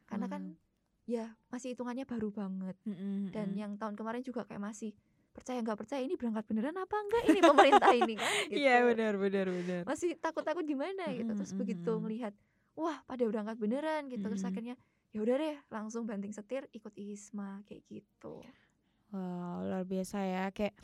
Karena 0.04 0.28
kan 0.28 0.52
ya 1.08 1.32
masih 1.48 1.72
hitungannya 1.72 2.04
baru 2.04 2.28
banget. 2.28 2.76
Mm-mm, 2.84 3.32
dan 3.32 3.56
mm-mm. 3.56 3.60
yang 3.60 3.72
tahun 3.80 3.96
kemarin 3.96 4.20
juga 4.20 4.44
kayak 4.44 4.60
masih 4.60 4.92
percaya 5.34 5.58
nggak 5.64 5.80
percaya 5.80 6.00
ini 6.04 6.14
berangkat 6.14 6.44
beneran 6.46 6.76
apa 6.78 6.94
enggak 6.94 7.24
ini 7.26 7.40
pemerintah 7.42 7.92
ini 7.96 8.14
kan 8.22 8.32
gitu. 8.52 8.60
Iya 8.60 8.76
benar 8.86 9.14
benar 9.18 9.46
benar. 9.50 9.82
masih 9.88 10.14
takut-takut 10.20 10.62
gimana 10.68 11.08
gitu. 11.10 11.24
Mm-mm, 11.24 11.38
terus 11.40 11.52
begitu 11.56 11.88
mm-mm. 11.88 12.04
melihat 12.04 12.32
wah 12.76 13.00
pada 13.08 13.24
berangkat 13.24 13.56
beneran 13.56 14.12
gitu. 14.12 14.28
Terus 14.28 14.44
akhirnya 14.44 14.76
ya 15.08 15.18
udah 15.24 15.34
deh 15.40 15.56
langsung 15.72 16.04
banting 16.04 16.36
setir 16.36 16.68
ikut 16.76 16.92
ISMA 16.92 17.64
kayak 17.64 17.82
gitu 17.88 18.44
Wow, 19.14 19.62
luar 19.62 19.86
biasa 19.86 20.18
ya 20.20 20.50
kayak 20.50 20.74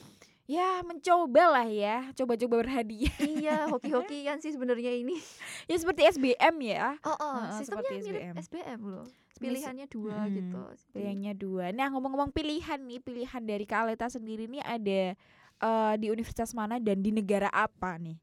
ya 0.46 0.82
mencoba 0.82 1.44
lah 1.50 1.66
ya, 1.66 2.10
coba-coba 2.12 2.62
berhadiah. 2.62 3.10
iya 3.20 3.66
hoki-hokian 3.72 4.38
sih 4.38 4.50
sebenarnya 4.50 4.94
ini 4.94 5.18
ya 5.66 5.74
seperti 5.74 6.06
SBM 6.08 6.54
ya. 6.60 6.94
oh, 7.02 7.10
oh 7.10 7.34
Heeh, 7.40 7.58
sistemnya 7.58 7.90
mirip 7.92 8.22
SBM. 8.22 8.34
SBM 8.38 8.80
loh 8.84 9.06
pilihannya 9.40 9.86
dua 9.88 10.16
Mm-mm. 10.20 10.36
gitu 10.36 10.60
Pilihannya 10.92 11.32
dua. 11.32 11.64
Nah 11.72 11.88
ngomong-ngomong 11.88 12.28
pilihan 12.28 12.76
nih, 12.76 13.00
pilihan 13.00 13.40
dari 13.40 13.64
Kak 13.64 13.88
Aleta 13.88 14.06
sendiri 14.06 14.44
nih 14.44 14.60
ada 14.60 15.00
eh, 15.58 15.94
di 15.96 16.06
universitas 16.06 16.52
mana 16.52 16.76
dan 16.76 17.00
di 17.00 17.08
negara 17.08 17.48
apa 17.48 17.96
nih? 17.96 18.20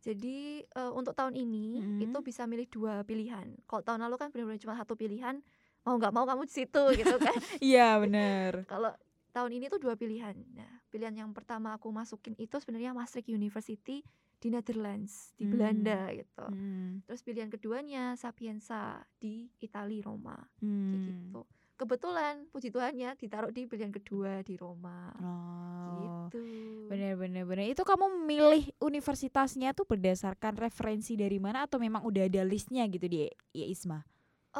Jadi 0.00 0.62
eh, 0.62 0.92
untuk 0.94 1.12
tahun 1.12 1.34
ini 1.34 1.82
Mm. 1.82 2.00
itu 2.06 2.18
bisa 2.22 2.46
milih 2.46 2.70
dua 2.70 3.02
pilihan. 3.02 3.50
Kalau 3.66 3.82
tahun 3.82 4.00
lalu 4.00 4.16
kan 4.16 4.28
benar-benar 4.30 4.62
cuma 4.62 4.74
satu 4.74 4.94
pilihan, 4.94 5.42
mau 5.82 5.98
nggak 5.98 6.12
mau 6.14 6.22
kamu 6.22 6.46
di 6.46 6.54
situ 6.54 6.82
gitu 6.94 7.16
kan. 7.18 7.34
Iya 7.60 7.98
benar. 7.98 8.62
Kalau 8.64 8.94
tahun 9.30 9.56
ini 9.56 9.70
tuh 9.70 9.80
dua 9.80 9.94
pilihan. 9.94 10.34
Nah, 10.52 10.82
pilihan 10.90 11.14
yang 11.14 11.30
pertama 11.30 11.74
aku 11.74 11.88
masukin 11.90 12.34
itu 12.36 12.58
sebenarnya 12.58 12.90
Maastricht 12.92 13.30
University 13.30 14.02
di 14.40 14.48
Netherlands, 14.48 15.36
di 15.36 15.44
Hmm. 15.44 15.52
Belanda 15.52 16.00
gitu. 16.16 16.46
Hmm, 16.48 17.04
Terus 17.04 17.20
pilihan 17.20 17.52
keduanya 17.52 18.16
Sapienza 18.16 19.04
di 19.20 19.52
Italia 19.60 20.00
Roma 20.00 20.36
kayak 20.58 20.64
hmm. 20.64 21.08
gitu. 21.12 21.42
Kebetulan 21.76 22.44
puji 22.52 22.68
Tuhannya 22.68 23.16
ditaruh 23.16 23.52
di 23.52 23.64
pilihan 23.64 23.88
kedua 23.88 24.44
di 24.44 24.52
Roma. 24.60 25.12
Oh. 25.16 26.28
Gitu. 26.28 26.40
Bener 26.92 27.16
bener 27.16 27.48
bener. 27.48 27.72
Itu 27.72 27.88
kamu 27.88 28.28
milih 28.28 28.68
universitasnya 28.84 29.72
tuh 29.72 29.88
berdasarkan 29.88 30.60
referensi 30.60 31.16
dari 31.16 31.40
mana 31.40 31.64
atau 31.64 31.80
memang 31.80 32.04
udah 32.04 32.28
ada 32.28 32.44
listnya 32.44 32.84
gitu 32.84 33.08
di 33.08 33.24
ya 33.56 33.64
ISMA? 33.64 34.04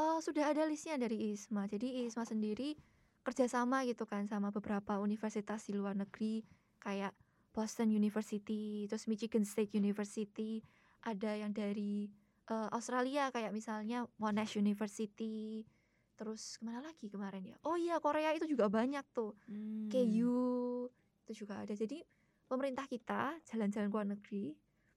Oh, 0.00 0.22
sudah 0.22 0.48
ada 0.54 0.64
listnya 0.64 0.96
dari 0.96 1.34
ISMA. 1.34 1.66
Jadi 1.68 2.06
ISMA 2.06 2.24
sendiri 2.24 2.72
kerjasama 3.20 3.84
gitu 3.84 4.08
kan 4.08 4.24
sama 4.26 4.48
beberapa 4.48 4.96
universitas 4.98 5.68
di 5.68 5.76
luar 5.76 5.96
negeri 5.96 6.40
kayak 6.80 7.12
Boston 7.50 7.90
University, 7.90 8.86
terus 8.86 9.10
Michigan 9.10 9.42
State 9.42 9.74
University, 9.74 10.62
ada 11.02 11.34
yang 11.34 11.50
dari 11.50 12.06
eh, 12.46 12.68
Australia 12.70 13.28
kayak 13.34 13.50
misalnya 13.50 14.06
Monash 14.22 14.54
University, 14.56 15.66
terus 16.14 16.56
ke 16.56 16.62
mana 16.62 16.80
lagi 16.80 17.10
kemarin 17.10 17.42
ya? 17.42 17.56
Oh 17.66 17.74
iya 17.74 17.98
Korea 17.98 18.30
itu 18.32 18.46
juga 18.46 18.70
banyak 18.70 19.04
tuh, 19.10 19.34
Hmm. 19.50 19.90
KU 19.90 20.86
itu 21.26 21.32
juga 21.44 21.62
ada. 21.66 21.74
Jadi 21.74 22.00
pemerintah 22.46 22.86
kita 22.86 23.34
jalan-jalan 23.50 23.88
ke 23.90 23.94
luar 23.94 24.08
negeri, 24.08 24.46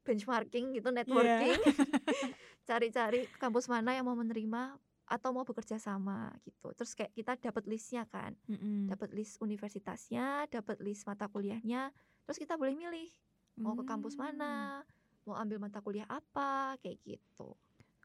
benchmarking 0.06 0.66
gitu, 0.78 0.90
networking, 0.94 1.58
cari-cari 2.70 3.26
kampus 3.42 3.66
mana 3.66 3.98
yang 3.98 4.06
mau 4.06 4.16
menerima 4.16 4.78
atau 5.08 5.30
mau 5.36 5.44
bekerja 5.44 5.78
sama 5.78 6.32
gitu. 6.48 6.72
Terus 6.74 6.96
kayak 6.96 7.12
kita 7.14 7.32
dapat 7.52 7.64
listnya 7.68 8.08
kan, 8.08 8.34
Mm-mm. 8.48 8.88
dapat 8.88 9.12
list 9.12 9.38
universitasnya, 9.44 10.48
dapat 10.48 10.80
list 10.80 11.04
mata 11.04 11.28
kuliahnya. 11.28 11.92
Terus 12.24 12.40
kita 12.40 12.56
boleh 12.56 12.74
milih 12.74 13.12
mau 13.60 13.78
ke 13.78 13.84
kampus 13.86 14.18
Hmm. 14.18 14.24
mana, 14.26 14.82
mau 15.28 15.36
ambil 15.38 15.62
mata 15.62 15.84
kuliah 15.84 16.08
apa, 16.10 16.80
kayak 16.82 16.98
gitu. 17.06 17.54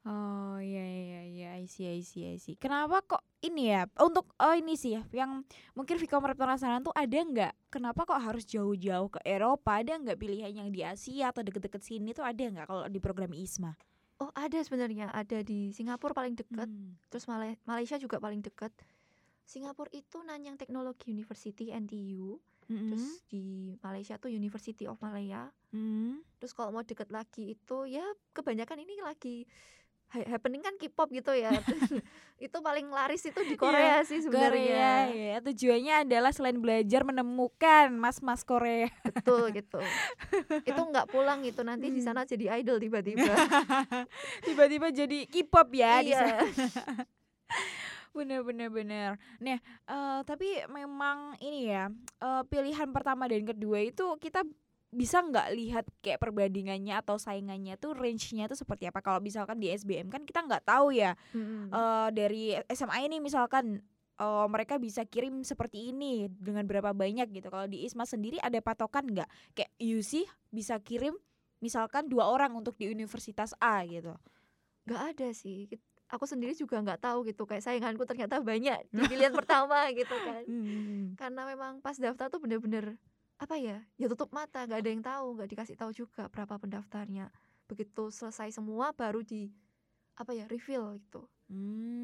Oh 0.08 0.56
iya 0.62 0.84
iya 0.86 1.20
iya 1.26 1.48
I 1.58 1.66
see 1.66 1.84
I 1.84 2.00
see 2.00 2.24
I 2.24 2.36
see. 2.38 2.56
Kenapa 2.56 3.02
kok 3.04 3.22
ini 3.44 3.70
ya 3.74 3.84
untuk 4.00 4.30
oh 4.40 4.54
ini 4.54 4.74
sih 4.78 4.96
ya 4.96 5.02
yang 5.12 5.42
mungkin 5.74 5.98
Vika 5.98 6.18
merasa 6.18 6.38
penasaran 6.38 6.82
tuh 6.86 6.94
ada 6.94 7.18
nggak 7.18 7.52
kenapa 7.70 8.06
kok 8.06 8.18
harus 8.18 8.46
jauh-jauh 8.46 9.10
ke 9.12 9.20
Eropa 9.26 9.78
ada 9.78 9.98
nggak 9.98 10.18
pilihan 10.18 10.50
yang 10.54 10.68
di 10.72 10.80
Asia 10.86 11.30
atau 11.30 11.42
deket-deket 11.44 11.82
sini 11.82 12.14
tuh 12.14 12.24
ada 12.24 12.40
nggak 12.40 12.66
kalau 12.66 12.86
di 12.88 12.98
program 13.02 13.34
ISMA? 13.34 13.74
Oh 14.18 14.34
ada 14.34 14.58
sebenarnya, 14.58 15.14
ada 15.14 15.46
di 15.46 15.70
Singapura 15.70 16.10
paling 16.10 16.34
dekat, 16.34 16.66
Hmm. 16.66 16.98
terus 17.06 17.30
Malaysia 17.64 17.96
juga 18.02 18.18
paling 18.18 18.42
dekat. 18.42 18.74
Singapura 19.46 19.88
itu 19.94 20.20
Nanyang 20.26 20.58
Technology 20.58 21.14
University 21.14 21.70
NTU, 21.70 22.36
Mm-mm. 22.68 22.92
terus 22.92 23.24
di 23.30 23.72
Malaysia 23.80 24.20
tuh 24.20 24.28
University 24.28 24.84
of 24.84 25.00
Malaya. 25.00 25.48
Mm. 25.72 26.20
Terus 26.36 26.52
kalau 26.52 26.74
mau 26.74 26.84
deket 26.84 27.08
lagi 27.08 27.56
itu 27.56 27.76
ya 27.88 28.04
kebanyakan 28.36 28.84
ini 28.84 29.00
lagi 29.00 29.48
happening 30.08 30.60
kan 30.60 30.72
K-pop 30.74 31.08
gitu 31.10 31.32
ya. 31.32 31.52
itu 32.38 32.54
paling 32.54 32.86
laris 32.86 33.20
itu 33.22 33.40
di 33.42 33.54
Korea 33.54 34.00
sih 34.02 34.22
Korea 34.22 34.48
sebenarnya. 34.48 34.90
ya 35.10 35.36
tujuannya 35.42 35.94
adalah 36.02 36.30
selain 36.30 36.56
belajar 36.56 37.02
menemukan 37.02 37.92
mas-mas 37.92 38.40
Korea. 38.40 38.88
Betul 39.02 39.52
gitu. 39.52 39.82
itu 40.70 40.80
nggak 40.80 41.08
pulang 41.08 41.42
itu 41.42 41.60
nanti 41.60 41.88
di 41.88 41.98
Hmm. 41.98 42.06
sana 42.06 42.22
jadi 42.22 42.58
idol 42.58 42.78
tiba-tiba. 42.78 43.26
Tiba-tiba 44.46 44.88
jadi 44.88 45.26
K-pop 45.26 45.68
ya 45.72 46.00
di 46.00 46.12
sana. 46.12 46.40
iya. 46.40 47.04
Bener 48.10 48.40
bener 48.42 48.68
bener. 48.68 49.10
Nah, 49.38 49.58
eh, 49.84 50.20
tapi 50.22 50.48
memang 50.66 51.36
ini 51.38 51.68
ya 51.68 51.86
eh, 52.18 52.42
pilihan 52.44 52.88
pertama 52.88 53.28
dan 53.28 53.44
kedua 53.44 53.78
itu 53.80 54.16
kita 54.16 54.42
bisa 54.88 55.20
nggak 55.20 55.48
lihat 55.52 55.84
kayak 56.00 56.16
perbandingannya 56.16 56.96
atau 56.96 57.20
saingannya 57.20 57.76
tuh 57.76 57.92
range-nya 57.92 58.48
tuh 58.48 58.56
seperti 58.56 58.88
apa? 58.88 59.04
Kalau 59.04 59.20
misalkan 59.20 59.60
di 59.60 59.68
SBM 59.68 60.08
kan 60.08 60.24
kita 60.24 60.40
nggak 60.44 60.64
tahu 60.64 60.96
ya 60.96 61.12
Mm-mm. 61.36 61.68
eh, 61.68 62.08
dari 62.16 62.56
SMA 62.72 63.04
ini 63.04 63.20
misalkan 63.20 63.84
eh, 64.16 64.46
mereka 64.48 64.80
bisa 64.80 65.04
kirim 65.04 65.44
seperti 65.44 65.92
ini 65.92 66.32
dengan 66.32 66.64
berapa 66.64 66.96
banyak 66.96 67.28
gitu. 67.36 67.52
Kalau 67.52 67.68
di 67.68 67.84
ISMA 67.84 68.08
sendiri 68.08 68.40
ada 68.40 68.56
patokan 68.64 69.04
nggak? 69.04 69.28
Kayak 69.52 69.72
UC 69.76 70.24
bisa 70.48 70.80
kirim 70.80 71.12
misalkan 71.60 72.08
dua 72.08 72.30
orang 72.30 72.54
untuk 72.56 72.78
di 72.78 72.88
Universitas 72.88 73.52
A 73.60 73.84
gitu. 73.84 74.16
nggak 74.88 75.02
ada 75.12 75.28
sih. 75.36 75.68
Aku 76.08 76.24
sendiri 76.24 76.56
juga 76.56 76.80
nggak 76.80 77.04
tahu 77.04 77.28
gitu 77.28 77.44
kayak 77.44 77.60
sainganku 77.60 78.08
ternyata 78.08 78.40
banyak 78.40 78.88
di 78.88 79.04
pilihan 79.12 79.36
pertama 79.36 79.84
gitu 79.92 80.16
kan. 80.16 80.42
Hmm. 80.48 81.12
Karena 81.12 81.44
memang 81.44 81.84
pas 81.84 81.92
daftar 82.00 82.32
tuh 82.32 82.40
bener-bener 82.40 82.96
apa 83.38 83.54
ya? 83.56 83.86
Ya 83.94 84.06
tutup 84.10 84.34
mata, 84.34 84.66
nggak 84.66 84.80
ada 84.82 84.90
yang 84.90 85.04
tahu, 85.04 85.26
nggak 85.38 85.48
dikasih 85.54 85.76
tahu 85.78 85.90
juga 85.94 86.26
berapa 86.26 86.58
pendaftarnya. 86.58 87.30
Begitu 87.70 88.10
selesai 88.10 88.50
semua 88.50 88.90
baru 88.90 89.22
di 89.22 89.50
apa 90.18 90.34
ya 90.34 90.50
reveal 90.50 90.98
gitu. 90.98 91.30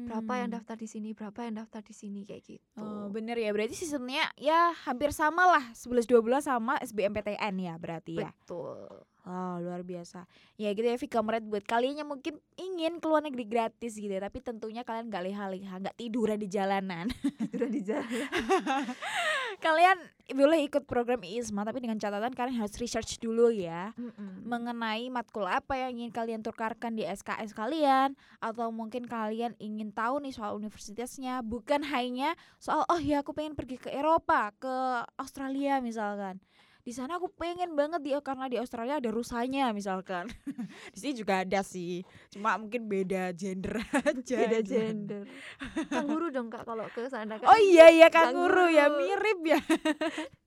Berapa 0.09 0.41
yang 0.41 0.49
Hmm. 0.49 0.57
daftar 0.57 0.73
di 0.79 0.87
sini, 0.89 1.13
berapa 1.13 1.45
yang 1.45 1.61
daftar 1.61 1.83
di 1.85 1.93
sini 1.93 2.25
kayak 2.25 2.43
gitu. 2.49 2.81
Oh, 2.81 3.11
bener 3.13 3.37
ya, 3.37 3.53
berarti 3.53 3.77
sistemnya 3.77 4.25
ya 4.41 4.73
hampir 4.87 5.13
sama 5.13 5.45
lah 5.45 5.65
11-12 5.77 6.49
sama 6.49 6.79
SBMPTN 6.81 7.53
ya 7.61 7.75
berarti 7.77 8.25
ya. 8.25 8.33
Betul. 8.33 9.05
Oh, 9.25 9.57
luar 9.57 9.81
biasa. 9.81 10.29
Ya 10.53 10.69
gitu 10.77 10.85
ya 10.85 10.97
Vika 11.01 11.17
Meret 11.25 11.41
buat 11.41 11.65
kalian 11.65 12.05
yang 12.05 12.09
mungkin 12.09 12.37
ingin 12.61 13.01
keluar 13.01 13.25
negeri 13.25 13.45
gratis 13.49 13.97
gitu 13.97 14.09
ya, 14.09 14.21
tapi 14.21 14.37
tentunya 14.37 14.85
kalian 14.85 15.09
gak 15.09 15.25
leha-leha, 15.25 15.81
gak 15.81 15.97
tiduran 15.97 16.37
di 16.37 16.45
jalanan. 16.45 17.09
Tiduran 17.41 17.73
di 17.73 17.81
jalan. 17.81 18.05
kalian 19.57 19.97
boleh 20.33 20.65
ikut 20.65 20.89
program 20.89 21.21
ISMA 21.21 21.61
tapi 21.61 21.83
dengan 21.83 22.01
catatan 22.01 22.33
kalian 22.33 22.57
harus 22.57 22.75
research 22.81 23.21
dulu 23.21 23.53
ya. 23.53 23.93
Mm-mm. 23.97 24.45
mengenai 24.45 25.09
matkul 25.13 25.45
apa 25.45 25.77
yang 25.77 26.01
ingin 26.01 26.11
kalian 26.11 26.41
tukarkan 26.41 26.97
di 26.97 27.05
SKS 27.05 27.53
kalian 27.53 28.17
atau 28.41 28.69
mungkin 28.73 29.05
kalian 29.05 29.53
ingin 29.61 29.93
tahu 29.93 30.21
nih 30.21 30.33
soal 30.33 30.57
universitasnya. 30.57 31.45
Bukan 31.45 31.85
hanya 31.89 32.33
soal 32.57 32.85
oh 32.89 33.01
ya 33.01 33.21
aku 33.21 33.37
pengen 33.37 33.53
pergi 33.53 33.77
ke 33.77 33.89
Eropa 33.93 34.53
ke 34.57 34.75
Australia 35.17 35.77
misalkan 35.79 36.41
di 36.85 36.93
sana 36.93 37.17
aku 37.17 37.33
pengen 37.33 37.73
banget 37.73 37.97
di 38.05 38.13
karena 38.21 38.45
di 38.45 38.61
Australia 38.61 39.01
ada 39.01 39.09
rusanya 39.09 39.73
misalkan 39.73 40.29
di 40.93 40.97
sini 41.01 41.17
juga 41.17 41.41
ada 41.41 41.65
sih 41.65 42.05
cuma 42.29 42.53
mungkin 42.61 42.85
beda 42.85 43.33
gender 43.33 43.81
aja 44.05 44.37
Beda 44.45 44.61
gender. 44.61 45.25
Kanguru 45.89 46.29
dong 46.29 46.53
kak 46.53 46.61
kalau 46.61 46.85
ke 46.93 47.09
sana 47.09 47.41
kan. 47.41 47.49
oh 47.49 47.57
iya 47.57 47.89
iya 47.89 48.13
kanguru 48.13 48.69
ya 48.69 48.85
Kanguru. 48.85 49.01
mirip 49.01 49.39
ya 49.49 49.59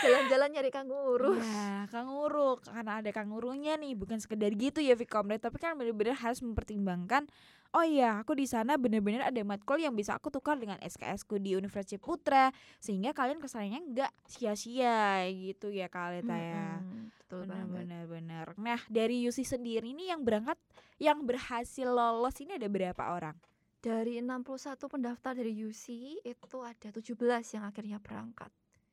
jalan-jalan 0.00 0.48
nyari 0.56 0.70
kanguru. 0.72 1.36
Iya, 1.36 1.90
kanguru. 1.92 2.56
Karena 2.64 3.04
ada 3.04 3.10
kangurunya 3.12 3.76
nih 3.76 3.92
bukan 3.92 4.16
sekedar 4.16 4.48
gitu 4.56 4.80
ya 4.80 4.96
Vkomret 4.96 5.44
tapi 5.44 5.60
kan 5.60 5.76
bener-bener 5.76 6.16
harus 6.16 6.40
mempertimbangkan 6.40 7.28
oh 7.72 7.84
iya 7.84 8.20
aku 8.20 8.36
di 8.36 8.44
sana 8.44 8.76
bener-bener 8.76 9.24
ada 9.24 9.40
matkul 9.42 9.80
yang 9.80 9.96
bisa 9.96 10.12
aku 10.16 10.28
tukar 10.28 10.60
dengan 10.60 10.76
SKS 10.84 11.24
ku 11.24 11.40
di 11.40 11.56
Universitas 11.56 11.98
Putra 11.98 12.52
sehingga 12.78 13.16
kalian 13.16 13.40
kesannya 13.40 13.80
nggak 13.80 14.12
sia-sia 14.28 15.24
gitu 15.32 15.72
ya 15.72 15.88
Kaleta 15.88 16.36
ya 16.36 16.78
Mm-mm, 16.84 17.08
betul 17.16 17.48
banget. 17.48 17.72
benar 17.72 18.04
benar 18.04 18.46
nah 18.60 18.80
dari 18.92 19.24
Yusi 19.24 19.48
sendiri 19.48 19.96
nih 19.96 20.12
yang 20.12 20.20
berangkat 20.20 20.60
yang 21.00 21.24
berhasil 21.24 21.88
lolos 21.88 22.38
ini 22.38 22.54
ada 22.54 22.68
berapa 22.70 23.02
orang? 23.16 23.34
Dari 23.82 24.22
61 24.22 24.78
pendaftar 24.78 25.34
dari 25.34 25.50
UC 25.58 25.90
itu 26.22 26.58
ada 26.62 26.88
17 26.94 27.18
yang 27.58 27.66
akhirnya 27.66 27.98
berangkat 27.98 28.46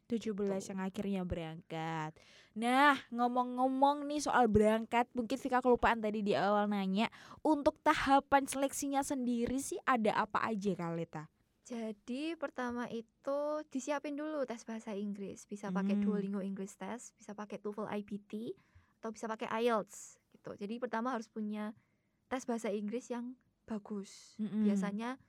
17 0.09 0.33
Betul. 0.33 0.57
yang 0.57 0.79
akhirnya 0.81 1.21
berangkat. 1.21 2.11
Nah, 2.57 2.97
ngomong-ngomong 3.13 4.09
nih 4.09 4.25
soal 4.25 4.49
berangkat, 4.49 5.05
mungkin 5.13 5.37
Vika 5.37 5.61
kelupaan 5.61 6.01
tadi 6.01 6.25
di 6.25 6.33
awal 6.33 6.65
nanya, 6.65 7.13
untuk 7.45 7.77
tahapan 7.85 8.49
seleksinya 8.49 9.05
sendiri 9.05 9.61
sih 9.61 9.77
ada 9.85 10.17
apa 10.17 10.41
aja 10.41 10.73
Kaleta? 10.73 11.29
Jadi 11.69 12.33
pertama 12.33 12.89
itu 12.89 13.61
disiapin 13.69 14.17
dulu 14.17 14.41
tes 14.49 14.65
bahasa 14.65 14.97
Inggris, 14.97 15.45
bisa 15.45 15.69
pakai 15.69 15.93
Hmm. 15.93 16.03
Duolingo 16.09 16.41
English 16.41 16.73
Test, 16.81 17.13
bisa 17.13 17.37
pakai 17.37 17.61
TOEFL 17.61 17.85
IBT, 18.01 18.57
atau 18.97 19.13
bisa 19.13 19.29
pakai 19.29 19.45
IELTS 19.61 20.17
gitu. 20.33 20.57
Jadi 20.57 20.81
pertama 20.81 21.13
harus 21.13 21.29
punya 21.29 21.77
tes 22.25 22.41
bahasa 22.49 22.73
Inggris 22.73 23.13
yang 23.13 23.37
bagus. 23.69 24.33
Mm-mm. 24.41 24.65
Biasanya 24.65 25.21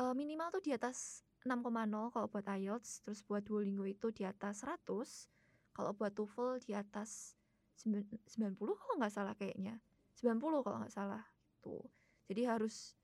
eh, 0.00 0.14
minimal 0.16 0.48
tuh 0.56 0.64
di 0.64 0.72
atas 0.72 1.25
6,0 1.42 1.60
kalau 2.08 2.26
buat 2.26 2.46
IELTS, 2.46 3.02
terus 3.02 3.20
buat 3.20 3.42
Duolingo 3.42 3.84
itu 3.84 4.08
di 4.10 4.22
atas 4.22 4.64
100, 4.64 5.28
kalau 5.72 5.92
buat 5.92 6.10
TOEFL 6.10 6.62
di 6.62 6.72
atas 6.72 7.36
sembilan- 7.76 8.08
90 8.24 8.56
kalau 8.74 8.94
nggak 8.96 9.12
salah 9.12 9.34
kayaknya. 9.34 9.76
90 10.16 10.64
kalau 10.64 10.80
nggak 10.80 10.94
salah 10.94 11.22
tuh. 11.60 11.84
Jadi 12.26 12.42
harus 12.46 12.96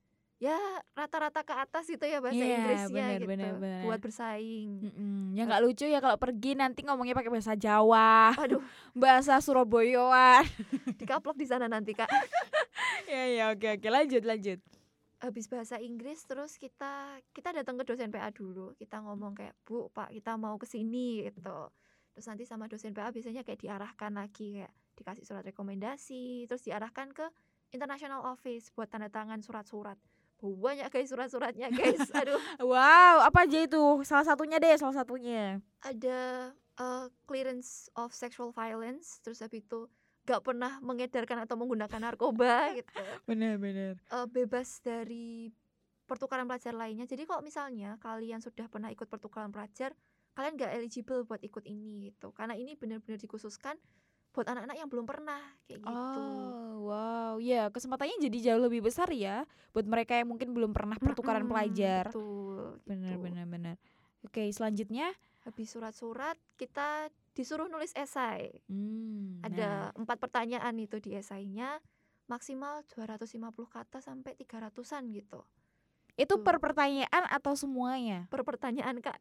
ya 0.43 0.59
rata-rata 0.91 1.47
ke 1.47 1.55
atas 1.55 1.87
gitu 1.87 2.03
ya 2.03 2.19
bahasa 2.19 2.35
Iya, 2.35 2.57
Inggrisnya 2.59 2.89
benar, 2.91 3.15
gitu 3.15 3.29
benar, 3.31 3.53
benar. 3.61 3.83
buat 3.87 4.01
bersaing. 4.01 4.71
Mm-mm. 4.83 5.39
Ya 5.39 5.47
nggak 5.47 5.63
lucu 5.63 5.87
ya 5.87 6.01
kalau 6.01 6.19
pergi 6.19 6.57
nanti 6.57 6.83
ngomongnya 6.83 7.15
pakai 7.15 7.31
bahasa 7.31 7.55
Jawa, 7.55 8.35
Aduh, 8.35 8.59
bahasa 8.97 9.39
Surabayaan. 9.39 10.43
dikaplok 10.99 11.37
di 11.37 11.47
sana 11.47 11.71
nanti 11.71 11.95
Kak. 11.95 12.11
ya 13.13 13.23
ya 13.29 13.45
oke 13.53 13.79
oke 13.79 13.87
lanjut 13.87 14.25
lanjut. 14.25 14.59
Habis 15.23 15.47
bahasa 15.47 15.79
Inggris 15.79 16.27
terus 16.27 16.59
kita 16.59 17.23
kita 17.31 17.55
datang 17.55 17.79
ke 17.79 17.87
dosen 17.87 18.11
PA 18.11 18.35
dulu. 18.35 18.75
Kita 18.75 18.99
ngomong 18.99 19.39
kayak, 19.39 19.55
"Bu, 19.63 19.87
Pak, 19.95 20.11
kita 20.11 20.35
mau 20.35 20.59
ke 20.59 20.67
sini." 20.67 21.23
gitu. 21.31 21.71
Terus 22.13 22.27
nanti 22.27 22.43
sama 22.43 22.67
dosen 22.67 22.91
PA 22.91 23.15
biasanya 23.15 23.47
kayak 23.47 23.63
diarahkan 23.63 24.13
lagi 24.13 24.61
kayak 24.61 24.75
dikasih 24.93 25.25
surat 25.25 25.47
rekomendasi, 25.47 26.45
terus 26.45 26.67
diarahkan 26.67 27.15
ke 27.15 27.25
international 27.71 28.27
office 28.29 28.69
buat 28.75 28.91
tanda 28.91 29.09
tangan 29.09 29.41
surat-surat. 29.41 29.97
Banyak 30.43 30.91
guys 30.91 31.09
surat-suratnya 31.09 31.71
guys. 31.71 32.03
Aduh, 32.19 32.37
Wow, 32.59 33.23
apa 33.23 33.47
aja 33.47 33.63
itu? 33.63 34.03
Salah 34.03 34.27
satunya 34.27 34.59
deh, 34.59 34.75
salah 34.75 34.93
satunya. 34.93 35.63
ada 35.81 36.51
eh, 36.77 37.07
clearance 37.25 37.87
of 37.95 38.11
sexual 38.11 38.51
violence, 38.51 39.23
terus 39.23 39.39
habis 39.39 39.63
itu 39.63 39.87
gak 40.23 40.43
pernah 40.47 40.79
mengedarkan 40.79 41.43
atau 41.43 41.59
menggunakan 41.59 42.01
narkoba 42.01 42.71
gitu. 42.79 43.03
Benar-benar. 43.27 43.99
eh, 43.99 44.27
bebas 44.31 44.79
dari 44.83 45.51
pertukaran 46.07 46.47
pelajar 46.47 46.75
lainnya. 46.77 47.09
Jadi 47.09 47.25
kalau 47.25 47.41
misalnya 47.41 47.97
kalian 47.99 48.39
sudah 48.43 48.67
pernah 48.69 48.93
ikut 48.93 49.09
pertukaran 49.09 49.51
pelajar, 49.51 49.97
kalian 50.37 50.57
gak 50.61 50.73
eligible 50.79 51.25
buat 51.27 51.41
ikut 51.43 51.65
ini 51.67 52.13
gitu. 52.13 52.31
Karena 52.37 52.55
ini 52.55 52.77
benar-benar 52.79 53.19
dikhususkan 53.19 53.77
buat 54.33 54.49
anak-anak 54.49 54.77
yang 54.81 54.89
belum 54.89 55.05
pernah 55.05 55.41
kayak 55.69 55.81
gitu. 55.85 56.25
Oh, 56.25 56.89
wow. 56.89 57.35
Ya, 57.37 57.69
kesempatannya 57.69 58.17
jadi 58.29 58.39
jauh 58.53 58.63
lebih 58.65 58.81
besar 58.81 59.09
ya 59.13 59.45
buat 59.77 59.85
mereka 59.85 60.17
yang 60.17 60.33
mungkin 60.33 60.57
belum 60.57 60.73
pernah 60.73 60.97
pertukaran 60.97 61.45
Mm-mm, 61.45 61.53
pelajar. 61.53 62.09
Betul. 62.09 62.81
Benar, 62.89 63.17
gitu. 63.17 63.25
benar, 63.29 63.47
benar. 63.49 63.77
Oke, 64.25 64.49
selanjutnya 64.55 65.13
Habis 65.43 65.75
surat-surat 65.75 66.39
kita 66.55 67.11
disuruh 67.33 67.69
nulis 67.69 67.93
esai. 67.97 68.53
hmm, 68.69 69.41
nah, 69.41 69.49
Ada 69.49 69.71
empat 69.97 70.17
pertanyaan 70.21 70.75
itu 70.77 71.01
di 71.01 71.17
esainya 71.17 71.81
maksimal 72.29 72.85
250 72.93 73.53
kata 73.69 73.99
sampai 74.01 74.37
300-an 74.39 75.05
gitu. 75.13 75.43
itu 76.13 76.29
tuh. 76.29 76.45
per 76.45 76.61
pertanyaan 76.61 77.25
atau 77.33 77.57
semuanya? 77.57 78.29
Per 78.29 78.45
pertanyaan, 78.45 79.01
Kak. 79.01 79.17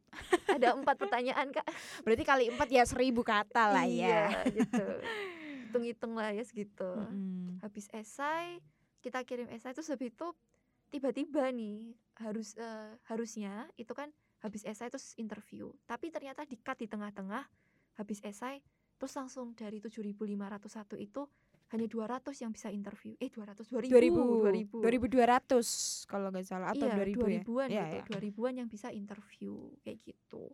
Ada 0.52 0.76
empat 0.76 1.00
pertanyaan, 1.00 1.48
Kak. 1.48 1.64
Berarti 2.04 2.24
kali 2.24 2.44
empat 2.52 2.68
ya 2.68 2.84
seribu 2.84 3.24
kata 3.24 3.72
lah 3.72 3.88
ya. 3.88 4.28
Iya, 4.28 4.52
gitu. 4.52 4.86
Hitung-hitung 5.64 6.12
lah 6.20 6.36
ya 6.36 6.44
segitu. 6.44 6.84
Mm-mm. 6.84 7.64
Habis 7.64 7.88
esai, 7.96 8.60
kita 9.00 9.24
kirim 9.24 9.48
esai 9.48 9.72
terus 9.72 9.88
habis 9.88 10.12
itu 10.12 10.36
tiba-tiba 10.92 11.48
nih 11.48 11.96
harus 12.20 12.52
eh, 12.60 12.92
harusnya 13.08 13.72
itu 13.80 13.96
kan 13.96 14.12
habis 14.44 14.60
esai 14.68 14.92
terus 14.92 15.16
interview. 15.16 15.72
Tapi 15.88 16.12
ternyata 16.12 16.44
di-cut 16.44 16.76
di 16.76 16.92
tengah-tengah 16.92 17.48
habis 18.02 18.18
esai 18.26 18.58
terus 18.98 19.14
langsung 19.18 19.54
dari 19.58 19.82
7501 19.82 20.98
itu 21.02 21.22
hanya 21.72 21.88
200 21.88 22.44
yang 22.44 22.52
bisa 22.52 22.68
interview. 22.68 23.16
Eh 23.16 23.32
200 23.32 23.64
2000 23.64 23.88
2000 23.88 24.84
2200 24.84 26.04
kalau 26.04 26.28
nggak 26.28 26.44
salah 26.44 26.68
atau 26.76 26.84
iya, 26.84 27.00
2000 27.00 27.48
2000-an 27.48 27.68
ya. 27.72 27.84
gitu. 27.88 27.96
Iya, 27.96 28.04
iya. 28.04 28.20
2000-an 28.20 28.54
yang 28.60 28.68
bisa 28.68 28.88
interview 28.92 29.72
kayak 29.80 29.98
gitu. 30.04 30.52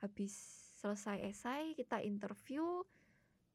Habis 0.00 0.32
selesai 0.80 1.28
esai 1.28 1.76
kita 1.76 2.00
interview 2.00 2.80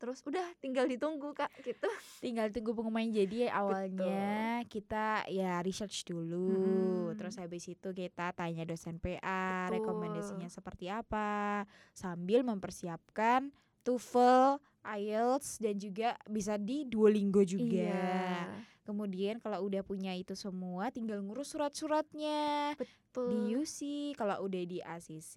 terus 0.02 0.26
udah 0.26 0.42
tinggal 0.58 0.90
ditunggu 0.90 1.38
Kak 1.38 1.54
gitu. 1.62 1.86
Tinggal 2.18 2.50
tunggu 2.50 2.74
pengumuman 2.74 3.14
jadi 3.14 3.54
ya 3.54 3.62
awalnya 3.62 4.66
kita 4.66 5.30
ya 5.30 5.62
research 5.62 6.10
dulu, 6.10 7.14
Mm-mm. 7.14 7.18
terus 7.22 7.38
habis 7.38 7.70
itu 7.70 7.94
kita 7.94 8.34
tanya 8.34 8.66
dosen 8.66 8.98
PA 8.98 9.70
Betul. 9.70 9.78
rekomendasinya 9.78 10.50
seperti 10.50 10.90
apa, 10.90 11.70
sambil 11.94 12.42
mempersiapkan 12.42 13.54
TOEFL, 13.86 14.58
IELTS 14.84 15.58
dan 15.58 15.76
juga 15.76 16.17
bisa 16.26 16.56
di 16.56 16.84
Duolingo 16.84 17.41
juga. 17.41 17.65
Iya. 17.88 18.46
Kemudian 18.82 19.38
kalau 19.38 19.70
udah 19.70 19.86
punya 19.86 20.10
itu 20.12 20.34
semua, 20.34 20.89
tinggal 20.89 21.22
ngurus 21.22 21.54
surat-suratnya 21.54 22.74
di 22.74 22.82
Betul. 22.82 23.62
UC. 23.62 23.80
Kalau 24.17 24.41
udah 24.41 24.63
di 24.65 24.82
ACC, 24.82 25.36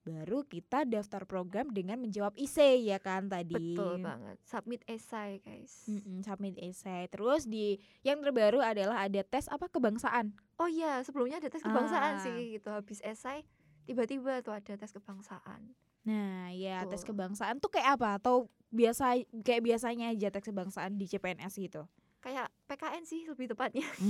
baru 0.00 0.42
kita 0.42 0.88
daftar 0.88 1.28
program 1.28 1.68
dengan 1.70 2.00
menjawab 2.00 2.32
IC 2.34 2.88
ya 2.88 2.96
kan 2.96 3.28
tadi. 3.28 3.52
Betul 3.52 4.00
banget. 4.00 4.40
Submit 4.48 4.80
esai, 4.88 5.44
guys. 5.44 5.84
Mm-mm, 5.86 6.24
submit 6.24 6.56
essay. 6.56 7.04
Terus 7.12 7.44
di 7.44 7.76
yang 8.00 8.24
terbaru 8.24 8.64
adalah 8.64 9.04
ada 9.04 9.20
tes 9.22 9.44
apa 9.52 9.68
kebangsaan. 9.68 10.32
Oh 10.56 10.66
iya, 10.66 11.04
sebelumnya 11.04 11.44
ada 11.44 11.52
tes 11.52 11.60
kebangsaan 11.60 12.16
Ah. 12.16 12.22
sih 12.24 12.56
gitu. 12.56 12.72
Habis 12.72 13.04
esai 13.04 13.44
tiba-tiba 13.84 14.40
tuh 14.40 14.56
ada 14.56 14.72
tes 14.72 14.88
kebangsaan. 14.90 15.68
Nah, 16.04 16.52
ya 16.52 16.84
tes 16.84 17.02
kebangsaan 17.02 17.58
tuh 17.60 17.72
kayak 17.72 18.00
apa? 18.00 18.20
Atau 18.20 18.52
biasa 18.68 19.24
kayak 19.44 19.62
biasanya 19.64 20.12
aja 20.12 20.28
tes 20.28 20.44
kebangsaan 20.44 21.00
di 21.00 21.08
CPNS 21.08 21.56
gitu. 21.56 21.88
Kayak 22.20 22.48
PKN 22.68 23.04
sih 23.04 23.28
lebih 23.28 23.52
tepatnya. 23.52 23.84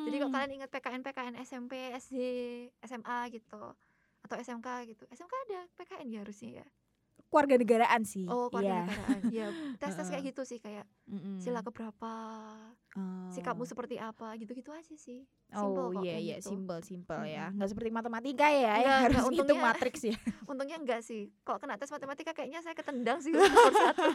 Hmm. 0.00 0.08
Jadi 0.08 0.16
kalau 0.16 0.32
kalian 0.32 0.52
ingat 0.64 0.70
PKN 0.72 1.02
PKN 1.04 1.34
SMP, 1.44 1.92
SD, 1.92 2.16
SMA 2.88 3.18
gitu 3.36 3.76
atau 4.24 4.36
SMK 4.40 4.68
gitu. 4.88 5.04
SMK 5.12 5.34
ada 5.48 5.60
PKN 5.76 6.08
ya 6.08 6.18
harusnya 6.24 6.50
ya. 6.64 6.66
Keluarga 7.30 7.54
negaraan 7.54 8.02
sih. 8.02 8.26
Oh, 8.26 8.50
Iya. 8.50 8.84
kewarganegaraan. 8.84 9.20
ya, 9.30 9.46
tes-tes 9.80 10.06
kayak 10.06 10.24
gitu 10.26 10.42
sih 10.44 10.58
kayak 10.58 10.82
Mm-mm. 11.06 11.38
sila 11.38 11.62
keberapa, 11.62 12.12
Oh. 12.90 13.30
sikapmu 13.30 13.62
seperti 13.62 13.96
apa, 13.96 14.34
gitu-gitu 14.34 14.68
aja 14.68 14.90
sih. 14.92 15.22
Oh 15.50 15.62
Simple 15.64 15.86
kok 15.92 16.02
iya 16.04 16.14
iya 16.16 16.36
gitu. 16.36 16.50
simple 16.52 16.78
simple 16.80 17.22
ya 17.24 17.44
Mm-mm. 17.44 17.56
nggak 17.56 17.68
seperti 17.68 17.90
matematika 17.90 18.46
ya 18.46 18.74
Nggak, 18.76 18.98
harus 19.00 19.16
nggak, 19.20 19.34
hitung 19.36 19.58
matriks 19.60 20.02
ya 20.04 20.14
Untungnya 20.50 20.76
enggak 20.76 21.00
sih. 21.00 21.30
Kalau 21.40 21.58
kena 21.58 21.74
tes 21.74 21.86
matematika 21.88 22.30
kayaknya 22.32 22.58
saya 22.60 22.70
ketendang 22.72 23.18
sih 23.18 23.30
satu. 23.82 24.10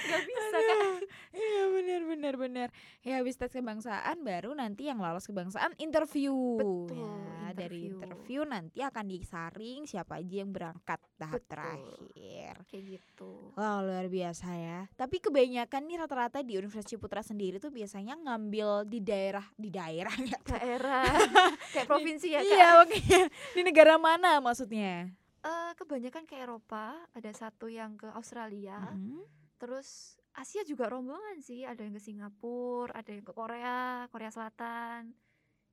Enggak 0.00 0.22
bisa 0.24 0.58
kan. 0.60 1.00
iya 1.30 1.62
benar 1.68 2.00
benar 2.04 2.34
benar 2.34 2.68
ya 3.00 3.18
habis 3.18 3.34
tes 3.34 3.50
kebangsaan 3.50 4.20
baru 4.20 4.52
nanti 4.52 4.86
yang 4.86 4.98
lolos 4.98 5.24
kebangsaan 5.24 5.72
interview 5.76 6.32
Betul, 6.56 6.90
ya 6.94 7.52
dari 7.52 7.86
interview. 7.86 7.94
interview 7.96 8.40
nanti 8.44 8.78
akan 8.80 9.06
disaring 9.06 9.80
siapa 9.84 10.18
aja 10.18 10.34
yang 10.36 10.50
berangkat 10.50 11.00
tahap 11.16 11.38
Betul. 11.38 11.50
terakhir 11.50 12.54
Kayak 12.66 12.84
gitu. 12.90 13.30
Wow 13.54 13.82
luar 13.82 14.06
biasa 14.06 14.48
ya 14.52 14.80
Tapi 14.92 15.16
kebanyakan 15.18 15.82
nih 15.84 15.96
rata-rata 15.98 16.38
di 16.40 16.54
Universitas 16.54 16.88
Ciputra 16.88 17.20
sendiri 17.20 17.56
tuh 17.56 17.70
biasanya 17.70 18.16
ngambil 18.16 18.84
di 18.84 18.98
daerah 18.98 19.44
Di 19.52 19.68
daerah 19.68 20.14
tahu. 20.14 20.50
Daerah 20.50 21.04
kayak 21.74 21.86
provinsi 21.86 22.28
ya, 22.30 22.40
Kak. 22.40 22.48
Iya 22.48 22.68
makanya 22.76 23.22
Di 23.50 23.60
negara 23.60 23.94
mana 23.96 24.38
maksudnya 24.38 25.10
Eh, 25.40 25.72
kebanyakan 25.72 26.28
ke 26.28 26.36
Eropa, 26.36 27.00
ada 27.10 27.32
satu 27.32 27.64
yang 27.64 27.96
ke 27.96 28.04
Australia, 28.12 28.76
Mm-mm. 28.92 29.24
Terus 29.60 30.16
Asia 30.32 30.64
juga 30.64 30.88
rombongan 30.88 31.42
sih, 31.44 31.66
ada 31.68 31.84
yang 31.84 31.92
ke 31.92 32.00
Singapura, 32.00 32.96
ada 32.96 33.10
yang 33.12 33.26
ke 33.26 33.34
Korea, 33.34 34.08
Korea 34.08 34.30
Selatan. 34.32 35.12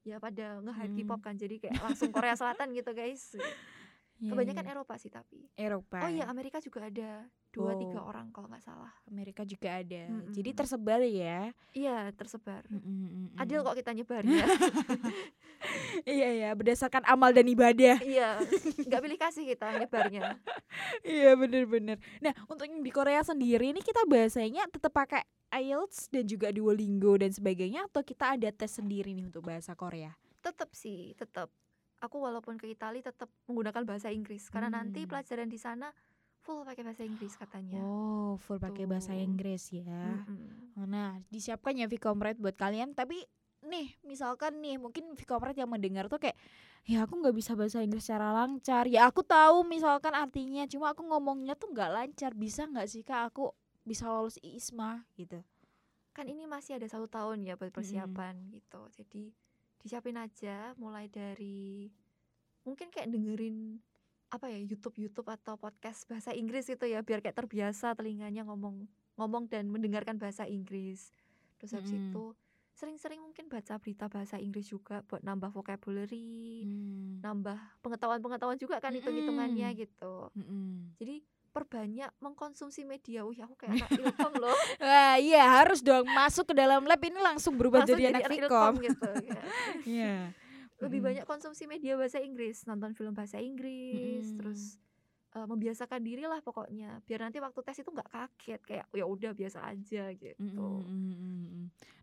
Ya 0.04 0.20
pada 0.20 0.60
nge-hype 0.64 0.92
Hmm. 0.92 1.00
K-pop 1.04 1.22
kan, 1.24 1.36
jadi 1.36 1.56
kayak 1.62 1.80
langsung 1.84 2.12
Korea 2.12 2.36
Selatan 2.36 2.76
gitu 2.76 2.92
guys. 2.92 3.32
Iya, 4.18 4.34
Kebanyakan 4.34 4.66
iya. 4.66 4.74
Eropa 4.74 4.94
sih 4.98 5.12
tapi. 5.14 5.40
Eropa. 5.54 5.98
Oh 6.02 6.10
iya 6.10 6.26
Amerika 6.26 6.58
juga 6.58 6.90
ada 6.90 7.22
dua 7.54 7.78
tiga 7.78 8.02
Wow. 8.02 8.10
orang 8.10 8.28
kalau 8.34 8.50
nggak 8.50 8.66
salah. 8.66 8.90
Amerika 9.06 9.46
juga 9.46 9.78
ada. 9.78 10.04
Jadi 10.34 10.50
Mm-mm. 10.50 10.58
tersebar 10.58 11.02
ya. 11.06 11.54
Iya 11.74 12.10
tersebar. 12.18 12.66
Mm, 12.66 12.82
mm, 12.82 13.08
mm, 13.08 13.28
Adil 13.38 13.62
mm. 13.62 13.66
kok 13.66 13.78
kita 13.78 13.92
nyebarnya. 13.94 14.46
Iya 16.06 16.30
ya, 16.38 16.50
berdasarkan 16.54 17.02
amal 17.10 17.34
dan 17.34 17.50
ibadah. 17.50 17.98
iya, 18.06 18.38
nggak 18.86 19.02
pilih 19.02 19.20
kasih 19.20 19.44
kita 19.50 19.74
nyebarnya. 19.76 20.38
Iya 21.02 21.34
bener-bener. 21.34 21.98
Nah 22.22 22.34
untuk 22.46 22.70
yang 22.70 22.86
di 22.86 22.92
Korea 22.94 23.26
sendiri 23.26 23.74
ini 23.74 23.82
kita 23.82 24.06
bahasanya 24.06 24.70
tetap 24.70 24.94
pakai 24.94 25.26
IELTS 25.50 26.14
dan 26.14 26.28
juga 26.30 26.54
Duolingo 26.54 27.18
dan 27.18 27.34
sebagainya 27.34 27.90
atau 27.90 28.06
kita 28.06 28.38
ada 28.38 28.50
tes 28.54 28.78
sendiri 28.78 29.18
nih 29.18 29.26
untuk 29.26 29.48
bahasa 29.48 29.74
Korea? 29.74 30.14
Tetap 30.44 30.70
sih, 30.78 31.18
tetap. 31.18 31.50
Aku 31.98 32.22
walaupun 32.22 32.62
ke 32.62 32.70
Italia 32.70 33.02
tetap 33.02 33.30
menggunakan 33.50 33.82
bahasa 33.82 34.14
Inggris 34.14 34.54
karena 34.54 34.70
nanti 34.70 35.04
Hmm. 35.04 35.10
pelajaran 35.10 35.50
di 35.50 35.58
sana 35.58 35.90
full 36.46 36.62
pakai 36.62 36.86
bahasa 36.86 37.02
Inggris 37.02 37.34
katanya. 37.34 37.82
Oh 37.82 38.38
full 38.38 38.62
pakai 38.62 38.86
bahasa. 38.86 39.18
Inggris 39.18 39.74
ya. 39.74 40.22
Mm-mm. 40.22 40.78
Nah 40.86 41.18
disiapkan 41.28 41.74
ya 41.74 41.90
Vcomrade 41.90 42.38
buat 42.38 42.54
kalian. 42.54 42.94
Tapi 42.94 43.26
nih 43.66 43.98
misalkan 44.06 44.62
nih 44.62 44.78
mungkin 44.78 45.18
Vcomrade 45.18 45.58
yang 45.58 45.68
mendengar 45.74 46.06
tuh 46.06 46.22
kayak 46.22 46.38
ya 46.86 47.04
aku 47.04 47.20
nggak 47.20 47.36
bisa 47.36 47.58
bahasa 47.58 47.82
Inggris 47.82 48.06
secara 48.06 48.30
lancar. 48.32 48.86
Ya 48.86 49.10
aku 49.10 49.26
tahu 49.26 49.66
misalkan 49.66 50.14
artinya, 50.14 50.64
cuma 50.70 50.94
aku 50.94 51.02
ngomongnya 51.04 51.58
tuh 51.58 51.74
nggak 51.74 51.92
lancar. 51.92 52.32
Bisa 52.38 52.70
nggak 52.70 52.88
sih 52.88 53.02
kak 53.02 53.34
aku 53.34 53.52
bisa 53.84 54.06
lolos 54.08 54.38
ISMA 54.40 55.04
gitu? 55.18 55.42
Kan 56.14 56.30
ini 56.30 56.46
masih 56.46 56.78
ada 56.78 56.88
satu 56.88 57.10
tahun 57.10 57.44
ya 57.44 57.58
buat 57.58 57.74
persiapan 57.74 58.54
gitu. 58.54 58.82
Jadi 58.94 59.34
disiapin 59.80 60.18
aja 60.18 60.74
mulai 60.76 61.08
dari 61.08 61.88
mungkin 62.64 62.92
kayak 62.92 63.08
dengerin 63.08 63.80
apa 64.28 64.52
ya 64.52 64.60
YouTube 64.60 65.00
YouTube 65.00 65.32
atau 65.32 65.56
podcast 65.56 66.04
bahasa 66.12 66.36
Inggris 66.36 66.68
gitu 66.68 66.84
ya 66.84 67.00
biar 67.00 67.24
kayak 67.24 67.40
terbiasa 67.40 67.96
telinganya 67.96 68.44
ngomong 68.44 68.84
ngomong 69.16 69.48
dan 69.48 69.72
mendengarkan 69.72 70.20
bahasa 70.20 70.44
Inggris. 70.44 71.16
Terus 71.58 71.72
habis 71.74 71.96
Mm-mm. 71.96 72.12
itu 72.12 72.24
sering-sering 72.78 73.18
mungkin 73.18 73.50
baca 73.50 73.82
berita 73.82 74.06
bahasa 74.06 74.38
Inggris 74.38 74.70
juga 74.70 75.02
buat 75.10 75.26
nambah 75.26 75.50
vocabulary, 75.50 76.62
Hmm. 76.62 77.18
nambah 77.26 77.58
pengetahuan-pengetahuan 77.82 78.62
juga 78.62 78.78
kan 78.78 78.94
hitung-hitungannya 78.94 79.74
gitu. 79.74 80.30
Mm-mm. 80.38 80.94
Jadi 81.02 81.26
perbanyak 81.58 82.12
mengkonsumsi 82.22 82.86
media. 82.86 83.26
Wih, 83.26 83.42
aku 83.42 83.58
kayak 83.58 83.82
anak 83.82 83.90
ilkom 83.98 84.34
loh. 84.38 84.54
Wah 84.86 85.18
iya 85.18 85.42
harus 85.58 85.82
dong 85.82 86.06
masuk 86.06 86.54
ke 86.54 86.54
dalam 86.54 86.86
lab 86.86 87.02
ini 87.02 87.18
langsung 87.18 87.58
berubah 87.58 87.82
Langsung 87.82 87.98
jadi 87.98 88.14
anak 88.14 88.30
Vkom. 88.46 88.74
gitu. 88.86 89.10
ya. 89.34 89.42
Iya. 89.82 90.16
Lebih 90.78 91.00
Mm-mm. 91.02 91.08
banyak 91.10 91.26
konsumsi 91.26 91.66
media 91.66 91.98
bahasa 91.98 92.22
Inggris, 92.22 92.62
nonton 92.70 92.94
film 92.94 93.18
bahasa 93.18 93.42
Inggris, 93.42 94.30
Mm-mm. 94.30 94.38
terus 94.38 94.78
eh, 95.34 95.48
membiasakan 95.50 96.06
diri 96.06 96.30
lah 96.30 96.38
pokoknya. 96.46 97.02
Biar 97.02 97.26
nanti 97.26 97.42
waktu 97.42 97.60
tes 97.66 97.82
itu 97.82 97.90
nggak 97.90 98.10
kaget 98.14 98.62
kayak 98.62 98.86
ya 98.94 99.06
udah 99.10 99.34
biasa 99.34 99.66
aja 99.66 100.14
gitu. 100.14 100.38
Mm-mm. 100.38 101.17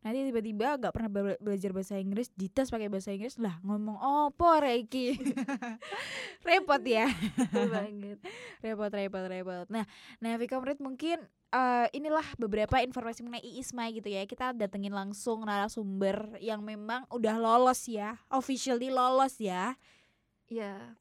Nanti 0.05 0.29
tiba-tiba 0.29 0.77
gak 0.77 0.93
pernah 0.93 1.09
bela- 1.09 1.41
belajar 1.41 1.73
bahasa 1.73 1.97
Inggris, 1.97 2.29
dites 2.37 2.69
pakai 2.69 2.93
bahasa 2.93 3.09
Inggris 3.17 3.41
lah 3.41 3.57
ngomong 3.65 3.97
opo 3.97 4.61
Reiki. 4.61 5.17
repot 6.47 6.83
ya. 6.85 7.09
Banget. 7.73 8.21
repot 8.61 8.93
repot 8.93 9.25
repot. 9.25 9.67
Nah, 9.73 9.89
nah 10.21 10.37
Vcomrade 10.37 10.85
mungkin 10.85 11.25
eh, 11.49 11.87
inilah 11.97 12.27
beberapa 12.37 12.85
informasi 12.85 13.25
mengenai 13.25 13.49
IISMA 13.49 13.85
gitu 13.97 14.13
ya. 14.13 14.29
Kita 14.29 14.53
datengin 14.53 14.93
langsung 14.93 15.49
narasumber 15.49 16.37
yang 16.45 16.61
memang 16.61 17.09
udah 17.09 17.41
lolos 17.41 17.89
ya, 17.89 18.21
officially 18.29 18.93
lolos 18.93 19.41
ya. 19.41 19.73
Ya, 20.53 20.93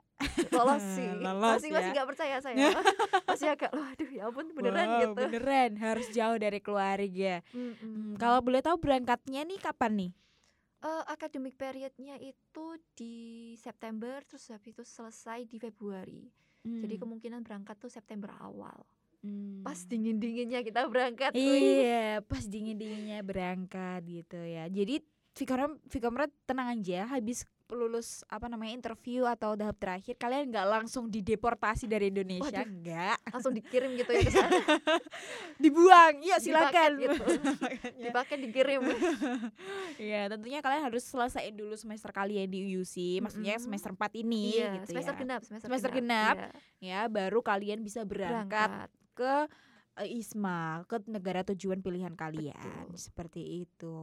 lolos 0.52 0.84
sih. 0.96 1.08
Lolos 1.20 1.60
masih 1.60 1.70
masih 1.72 1.90
ya. 1.90 1.94
nggak 1.96 2.08
percaya 2.10 2.36
saya. 2.40 2.56
masih 3.30 3.48
agak 3.50 3.72
loh, 3.72 3.86
aduh 3.88 4.10
ya 4.10 4.24
ampun 4.28 4.46
beneran 4.52 4.86
Wow, 4.88 5.00
gitu. 5.00 5.14
Beneran 5.16 5.72
harus 5.78 6.08
jauh 6.10 6.38
dari 6.38 6.60
keluarga. 6.60 7.34
Mm-mm. 7.52 7.78
Hmm, 7.80 8.14
kalau 8.16 8.40
boleh 8.42 8.62
tahu 8.62 8.78
berangkatnya 8.78 9.42
nih 9.44 9.60
kapan 9.60 9.92
nih? 9.98 10.12
Eh, 10.84 11.04
academic 11.08 11.56
periodnya 11.56 12.20
itu 12.20 12.66
di 12.92 13.16
September 13.56 14.20
terus 14.28 14.52
habis 14.52 14.76
itu 14.76 14.84
selesai 14.84 15.48
di 15.48 15.56
Februari. 15.56 16.28
Jadi 16.60 16.96
Hmm, 16.96 17.00
kemungkinan 17.00 17.40
berangkat 17.42 17.76
tuh 17.80 17.88
September 17.88 18.36
awal. 18.38 18.84
hmm. 19.24 19.64
Pas 19.64 19.80
dingin-dinginnya 19.88 20.60
kita 20.60 20.84
berangkat. 20.92 21.32
wih. 21.32 21.88
Iya, 21.88 22.20
pas 22.20 22.44
dingin-dinginnya 22.44 23.24
berangkat 23.24 24.04
gitu 24.04 24.40
ya. 24.44 24.68
Jadi 24.68 25.00
Vcomrade, 25.34 25.82
Vcomrade 25.88 26.34
tenang 26.46 26.70
aja, 26.72 27.10
habis 27.10 27.44
lulus 27.68 28.22
apa 28.30 28.46
namanya 28.46 28.70
interview 28.72 29.26
atau 29.26 29.58
tahap 29.58 29.74
terakhir 29.76 30.14
kalian 30.14 30.54
nggak 30.54 30.68
langsung 30.68 31.10
dideportasi 31.10 31.90
dari 31.90 32.14
Indonesia, 32.14 32.62
Waduh. 32.62 32.70
nggak 32.70 33.18
Langsung 33.34 33.50
dikirim 33.52 33.98
gitu 33.98 34.14
ya 34.14 34.22
ke 34.22 34.30
sana. 34.36 34.62
dibuang. 35.58 36.22
Iya 36.22 36.38
Dipaket 36.38 36.44
silakan. 36.44 36.92
gitu. 37.00 37.24
Dipakai 38.06 38.36
dikirim. 38.40 38.82
Iya, 39.96 40.26
tentunya 40.28 40.58
kalian 40.60 40.84
harus 40.84 41.02
selesaiin 41.04 41.54
dulu 41.54 41.74
semester 41.74 42.10
kalian 42.10 42.46
di 42.46 42.66
UC, 42.74 43.22
maksudnya 43.22 43.56
Mm-mm. 43.56 43.66
semester 43.70 43.92
4 43.92 44.22
ini 44.22 44.58
iya, 44.58 44.74
gitu 44.76 44.90
semester 44.90 45.14
ya. 45.14 45.20
genap, 45.20 45.42
semester, 45.44 45.66
Semester 45.66 45.92
genap. 45.92 46.36
Iya, 46.36 46.50
Ya, 46.80 47.00
baru 47.08 47.40
kalian 47.40 47.80
bisa 47.80 48.02
berangkat 48.04 48.70
berangkat. 48.70 48.90
ke 49.14 49.34
ISMA 50.02 50.90
ke 50.90 50.98
negara 51.06 51.46
tujuan 51.46 51.86
pilihan 51.86 52.18
kalian 52.18 52.90
Betul. 52.90 52.98
seperti 52.98 53.42
itu. 53.62 53.94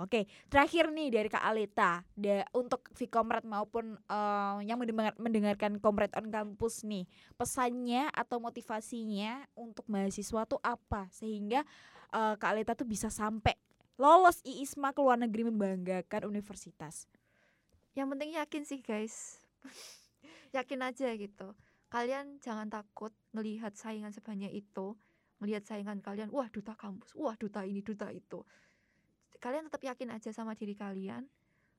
Oke, 0.00 0.24
terakhir 0.48 0.88
nih 0.88 1.12
dari 1.12 1.28
Kak 1.28 1.44
Aleta, 1.44 2.00
da, 2.16 2.48
untuk 2.56 2.88
Vkomrad 2.96 3.44
maupun 3.44 4.00
eh, 4.00 4.56
yang 4.64 4.80
mendengar, 4.80 5.12
mendengarkan 5.20 5.76
Komrad 5.76 6.16
on 6.16 6.32
Campus 6.32 6.80
nih, 6.88 7.04
pesannya 7.36 8.08
atau 8.16 8.40
motivasinya 8.40 9.44
untuk 9.52 9.84
mahasiswa 9.92 10.48
tuh 10.48 10.60
apa 10.64 11.12
sehingga 11.12 11.60
eh, 12.08 12.34
Kak 12.40 12.50
Aleta 12.56 12.72
tuh 12.72 12.88
bisa 12.88 13.12
sampai 13.12 13.52
lolos 14.00 14.40
IISMA 14.42 14.96
ke 14.96 15.00
luar 15.04 15.20
negeri 15.20 15.46
membanggakan 15.52 16.26
universitas. 16.26 17.06
Yang 17.94 18.08
penting 18.16 18.30
yakin 18.34 18.62
sih, 18.66 18.80
guys. 18.82 19.38
yakin 20.56 20.80
aja 20.82 21.08
gitu. 21.14 21.54
Kalian 21.92 22.42
jangan 22.42 22.66
takut 22.66 23.14
ngelihat 23.30 23.78
saingan 23.78 24.10
sebanyak 24.10 24.50
itu, 24.50 24.98
ngelihat 25.44 25.68
saingan 25.68 26.00
kalian, 26.00 26.32
wah 26.32 26.48
duta 26.48 26.72
kampus, 26.72 27.12
wah 27.12 27.36
duta 27.36 27.60
ini, 27.68 27.84
duta 27.84 28.08
itu. 28.08 28.40
Kalian 29.36 29.68
tetap 29.68 29.84
yakin 29.84 30.16
aja 30.16 30.32
sama 30.32 30.56
diri 30.56 30.72
kalian, 30.72 31.28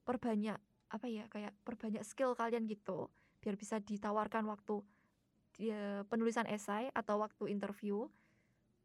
perbanyak 0.05 0.61
apa 0.93 1.09
ya 1.09 1.25
kayak 1.25 1.57
perbanyak 1.65 2.05
skill 2.05 2.37
kalian 2.37 2.69
gitu, 2.69 3.09
biar 3.41 3.57
bisa 3.57 3.81
ditawarkan 3.81 4.45
waktu 4.45 4.85
dia 5.57 6.05
penulisan 6.05 6.45
esai 6.45 6.93
atau 6.93 7.17
waktu 7.25 7.49
interview. 7.49 8.05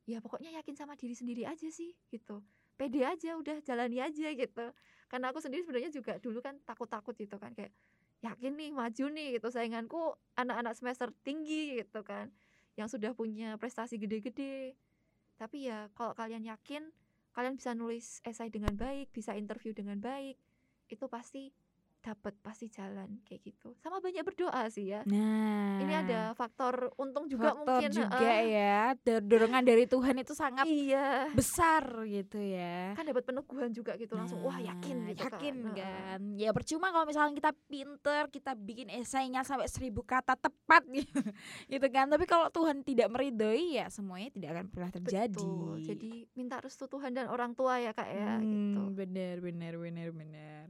Ya 0.09 0.25
pokoknya 0.25 0.57
yakin 0.57 0.75
sama 0.81 0.97
diri 0.97 1.13
sendiri 1.13 1.45
aja 1.45 1.69
sih 1.69 1.93
gitu. 2.09 2.41
Pede 2.81 3.05
aja 3.05 3.37
udah 3.37 3.61
jalani 3.61 4.01
aja 4.01 4.33
gitu. 4.33 4.73
Karena 5.13 5.29
aku 5.29 5.45
sendiri 5.45 5.61
sebenarnya 5.61 5.93
juga 5.93 6.17
dulu 6.17 6.41
kan 6.41 6.57
takut-takut 6.65 7.13
gitu 7.21 7.37
kan 7.37 7.53
kayak 7.53 7.71
yakin 8.21 8.53
nih 8.57 8.71
maju 8.73 9.05
nih 9.13 9.29
gitu 9.41 9.49
sainganku 9.49 10.13
anak-anak 10.37 10.77
semester 10.77 11.09
tinggi 11.25 11.81
gitu 11.81 12.05
kan 12.05 12.29
yang 12.79 12.87
sudah 12.87 13.15
punya 13.15 13.57
prestasi 13.59 13.99
gede-gede. 13.99 14.75
Tapi 15.41 15.71
ya 15.71 15.89
kalau 15.97 16.13
kalian 16.13 16.45
yakin 16.45 16.93
kalian 17.31 17.55
bisa 17.55 17.73
nulis 17.79 18.19
esai 18.27 18.51
dengan 18.51 18.75
baik 18.75 19.15
bisa 19.15 19.39
interview 19.39 19.71
dengan 19.71 20.03
baik 20.03 20.35
itu 20.91 21.07
pasti 21.07 21.55
dapat 22.01 22.33
pasti 22.41 22.73
jalan 22.73 23.21
kayak 23.29 23.45
gitu. 23.45 23.77
Sama 23.85 24.01
banyak 24.01 24.25
berdoa 24.25 24.65
sih 24.73 24.89
ya. 24.89 25.05
Nah, 25.05 25.85
ini 25.85 25.93
ada 25.93 26.33
faktor 26.33 26.89
untung 26.97 27.29
juga 27.29 27.53
faktor 27.53 27.77
mungkin 27.77 27.91
juga 27.93 28.25
heeh. 28.25 28.45
ya, 28.57 28.79
dor- 29.05 29.25
dorongan 29.29 29.65
dari 29.69 29.85
Tuhan 29.85 30.17
itu 30.17 30.33
sangat 30.33 30.65
iya. 30.65 31.29
besar 31.37 31.85
gitu 32.09 32.41
ya. 32.41 32.97
kan 32.97 33.05
dapat 33.05 33.23
peneguhan 33.29 33.71
juga 33.77 33.95
gitu 34.01 34.17
langsung 34.17 34.41
wah 34.41 34.57
yakin 34.57 34.97
Nah, 35.01 35.13
gitu 35.13 35.29
yakin 35.29 35.57
kan, 35.63 35.77
kan? 35.77 36.21
Ya 36.41 36.51
percuma 36.57 36.89
kalau 36.89 37.05
misalnya 37.05 37.37
kita 37.37 37.53
pinter 37.69 38.23
kita 38.33 38.53
bikin 38.57 38.89
esainya 38.89 39.45
sampai 39.45 39.69
seribu 39.69 40.01
kata 40.01 40.41
tepat 40.41 40.83
gitu, 40.89 41.21
gitu 41.73 41.87
kan. 41.93 42.09
Tapi 42.09 42.25
kalau 42.25 42.49
Tuhan 42.49 42.81
tidak 42.81 43.13
meridhoi 43.13 43.77
ya 43.77 43.93
semuanya 43.93 44.33
tidak 44.33 44.49
akan 44.57 44.67
pernah 44.73 44.91
terjadi. 44.91 45.37
Betul. 45.37 45.85
jadi 45.85 46.13
minta 46.33 46.57
restu 46.65 46.89
Tuhan 46.89 47.13
dan 47.13 47.29
orang 47.29 47.53
tua 47.53 47.77
ya 47.77 47.93
kak 47.93 48.09
ya 48.09 48.41
gitu. 48.41 48.81
Hmm, 48.89 48.97
benar 48.97 49.37
benar 49.45 49.75
benar 49.77 50.09
benar 50.17 50.65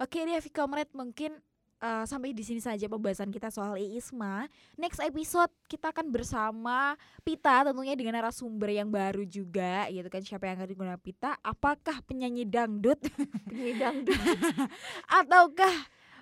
oke 0.00 0.18
deh 0.18 0.50
Comrade 0.50 0.92
mungkin 0.92 1.38
eh, 1.78 2.04
sampai 2.04 2.34
di 2.34 2.42
sini 2.42 2.58
saja 2.58 2.90
pembahasan 2.90 3.30
kita 3.30 3.48
soal 3.54 3.78
IISMA. 3.78 4.50
Next 4.74 4.98
episode 4.98 5.50
kita 5.70 5.94
akan 5.94 6.10
bersama 6.10 6.98
Pita 7.22 7.70
tentunya 7.70 7.94
dengan 7.94 8.18
narasumber 8.18 8.74
yang 8.74 8.90
baru 8.90 9.22
juga 9.22 9.86
gitu 9.88 10.08
kan. 10.10 10.22
Siapa 10.24 10.50
yang 10.50 10.58
akan 10.58 10.68
digunakan 10.68 11.00
Pita? 11.00 11.38
Apakah 11.40 12.02
penyanyi 12.04 12.42
dangdut? 12.44 12.98
Penyanyi 13.46 13.74
dangdut. 13.78 14.18
Ataukah 15.22 15.74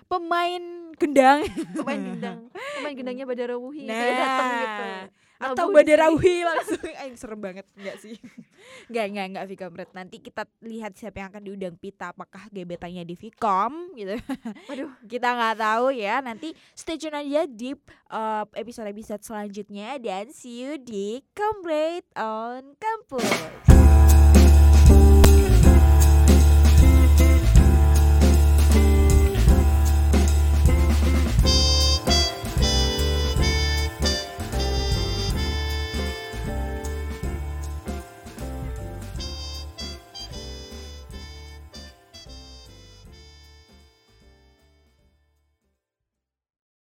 pemain 0.05 0.63
gendang? 1.01 1.41
Pemain 1.73 2.01
gendang 2.01 2.52
pemain 2.83 2.95
gendangnya 2.99 3.25
Badara 3.25 3.55
Wuhi 3.55 3.87
nah 3.87 3.95
kayak 3.95 4.15
datang 4.19 4.49
gitu. 4.51 4.83
Nah, 4.83 5.05
atau 5.43 5.65
Badara. 5.75 6.07
Wuhi 6.13 6.43
langsung. 6.47 6.79
Aing 7.03 7.17
serem 7.19 7.39
banget 7.39 7.65
enggak 7.75 7.97
sih. 7.99 8.15
Enggak 8.87 9.05
enggak 9.11 9.25
enggak 9.27 9.45
Vkomret 9.51 9.89
nanti 9.91 10.23
kita 10.23 10.47
lihat 10.63 10.95
siapa 10.95 11.19
yang 11.19 11.27
akan 11.27 11.43
diundang 11.43 11.75
Pita 11.75 12.15
apakah 12.15 12.47
gebetannya 12.47 13.03
di 13.03 13.15
Vkom 13.19 13.91
gitu. 13.99 14.15
Waduh. 14.71 14.91
Kita 15.03 15.35
nggak 15.35 15.55
tahu 15.59 15.85
ya 15.91 16.23
nanti 16.23 16.55
stay 16.71 16.95
tune 16.95 17.19
aja 17.19 17.43
di 17.43 17.75
uh, 17.75 18.47
episode-episode 18.55 19.19
selanjutnya 19.19 19.99
dan 19.99 20.31
see 20.31 20.63
you 20.63 20.79
di 20.79 21.19
Comrade 21.35 22.07
on 22.15 22.79
Campus 22.79 23.82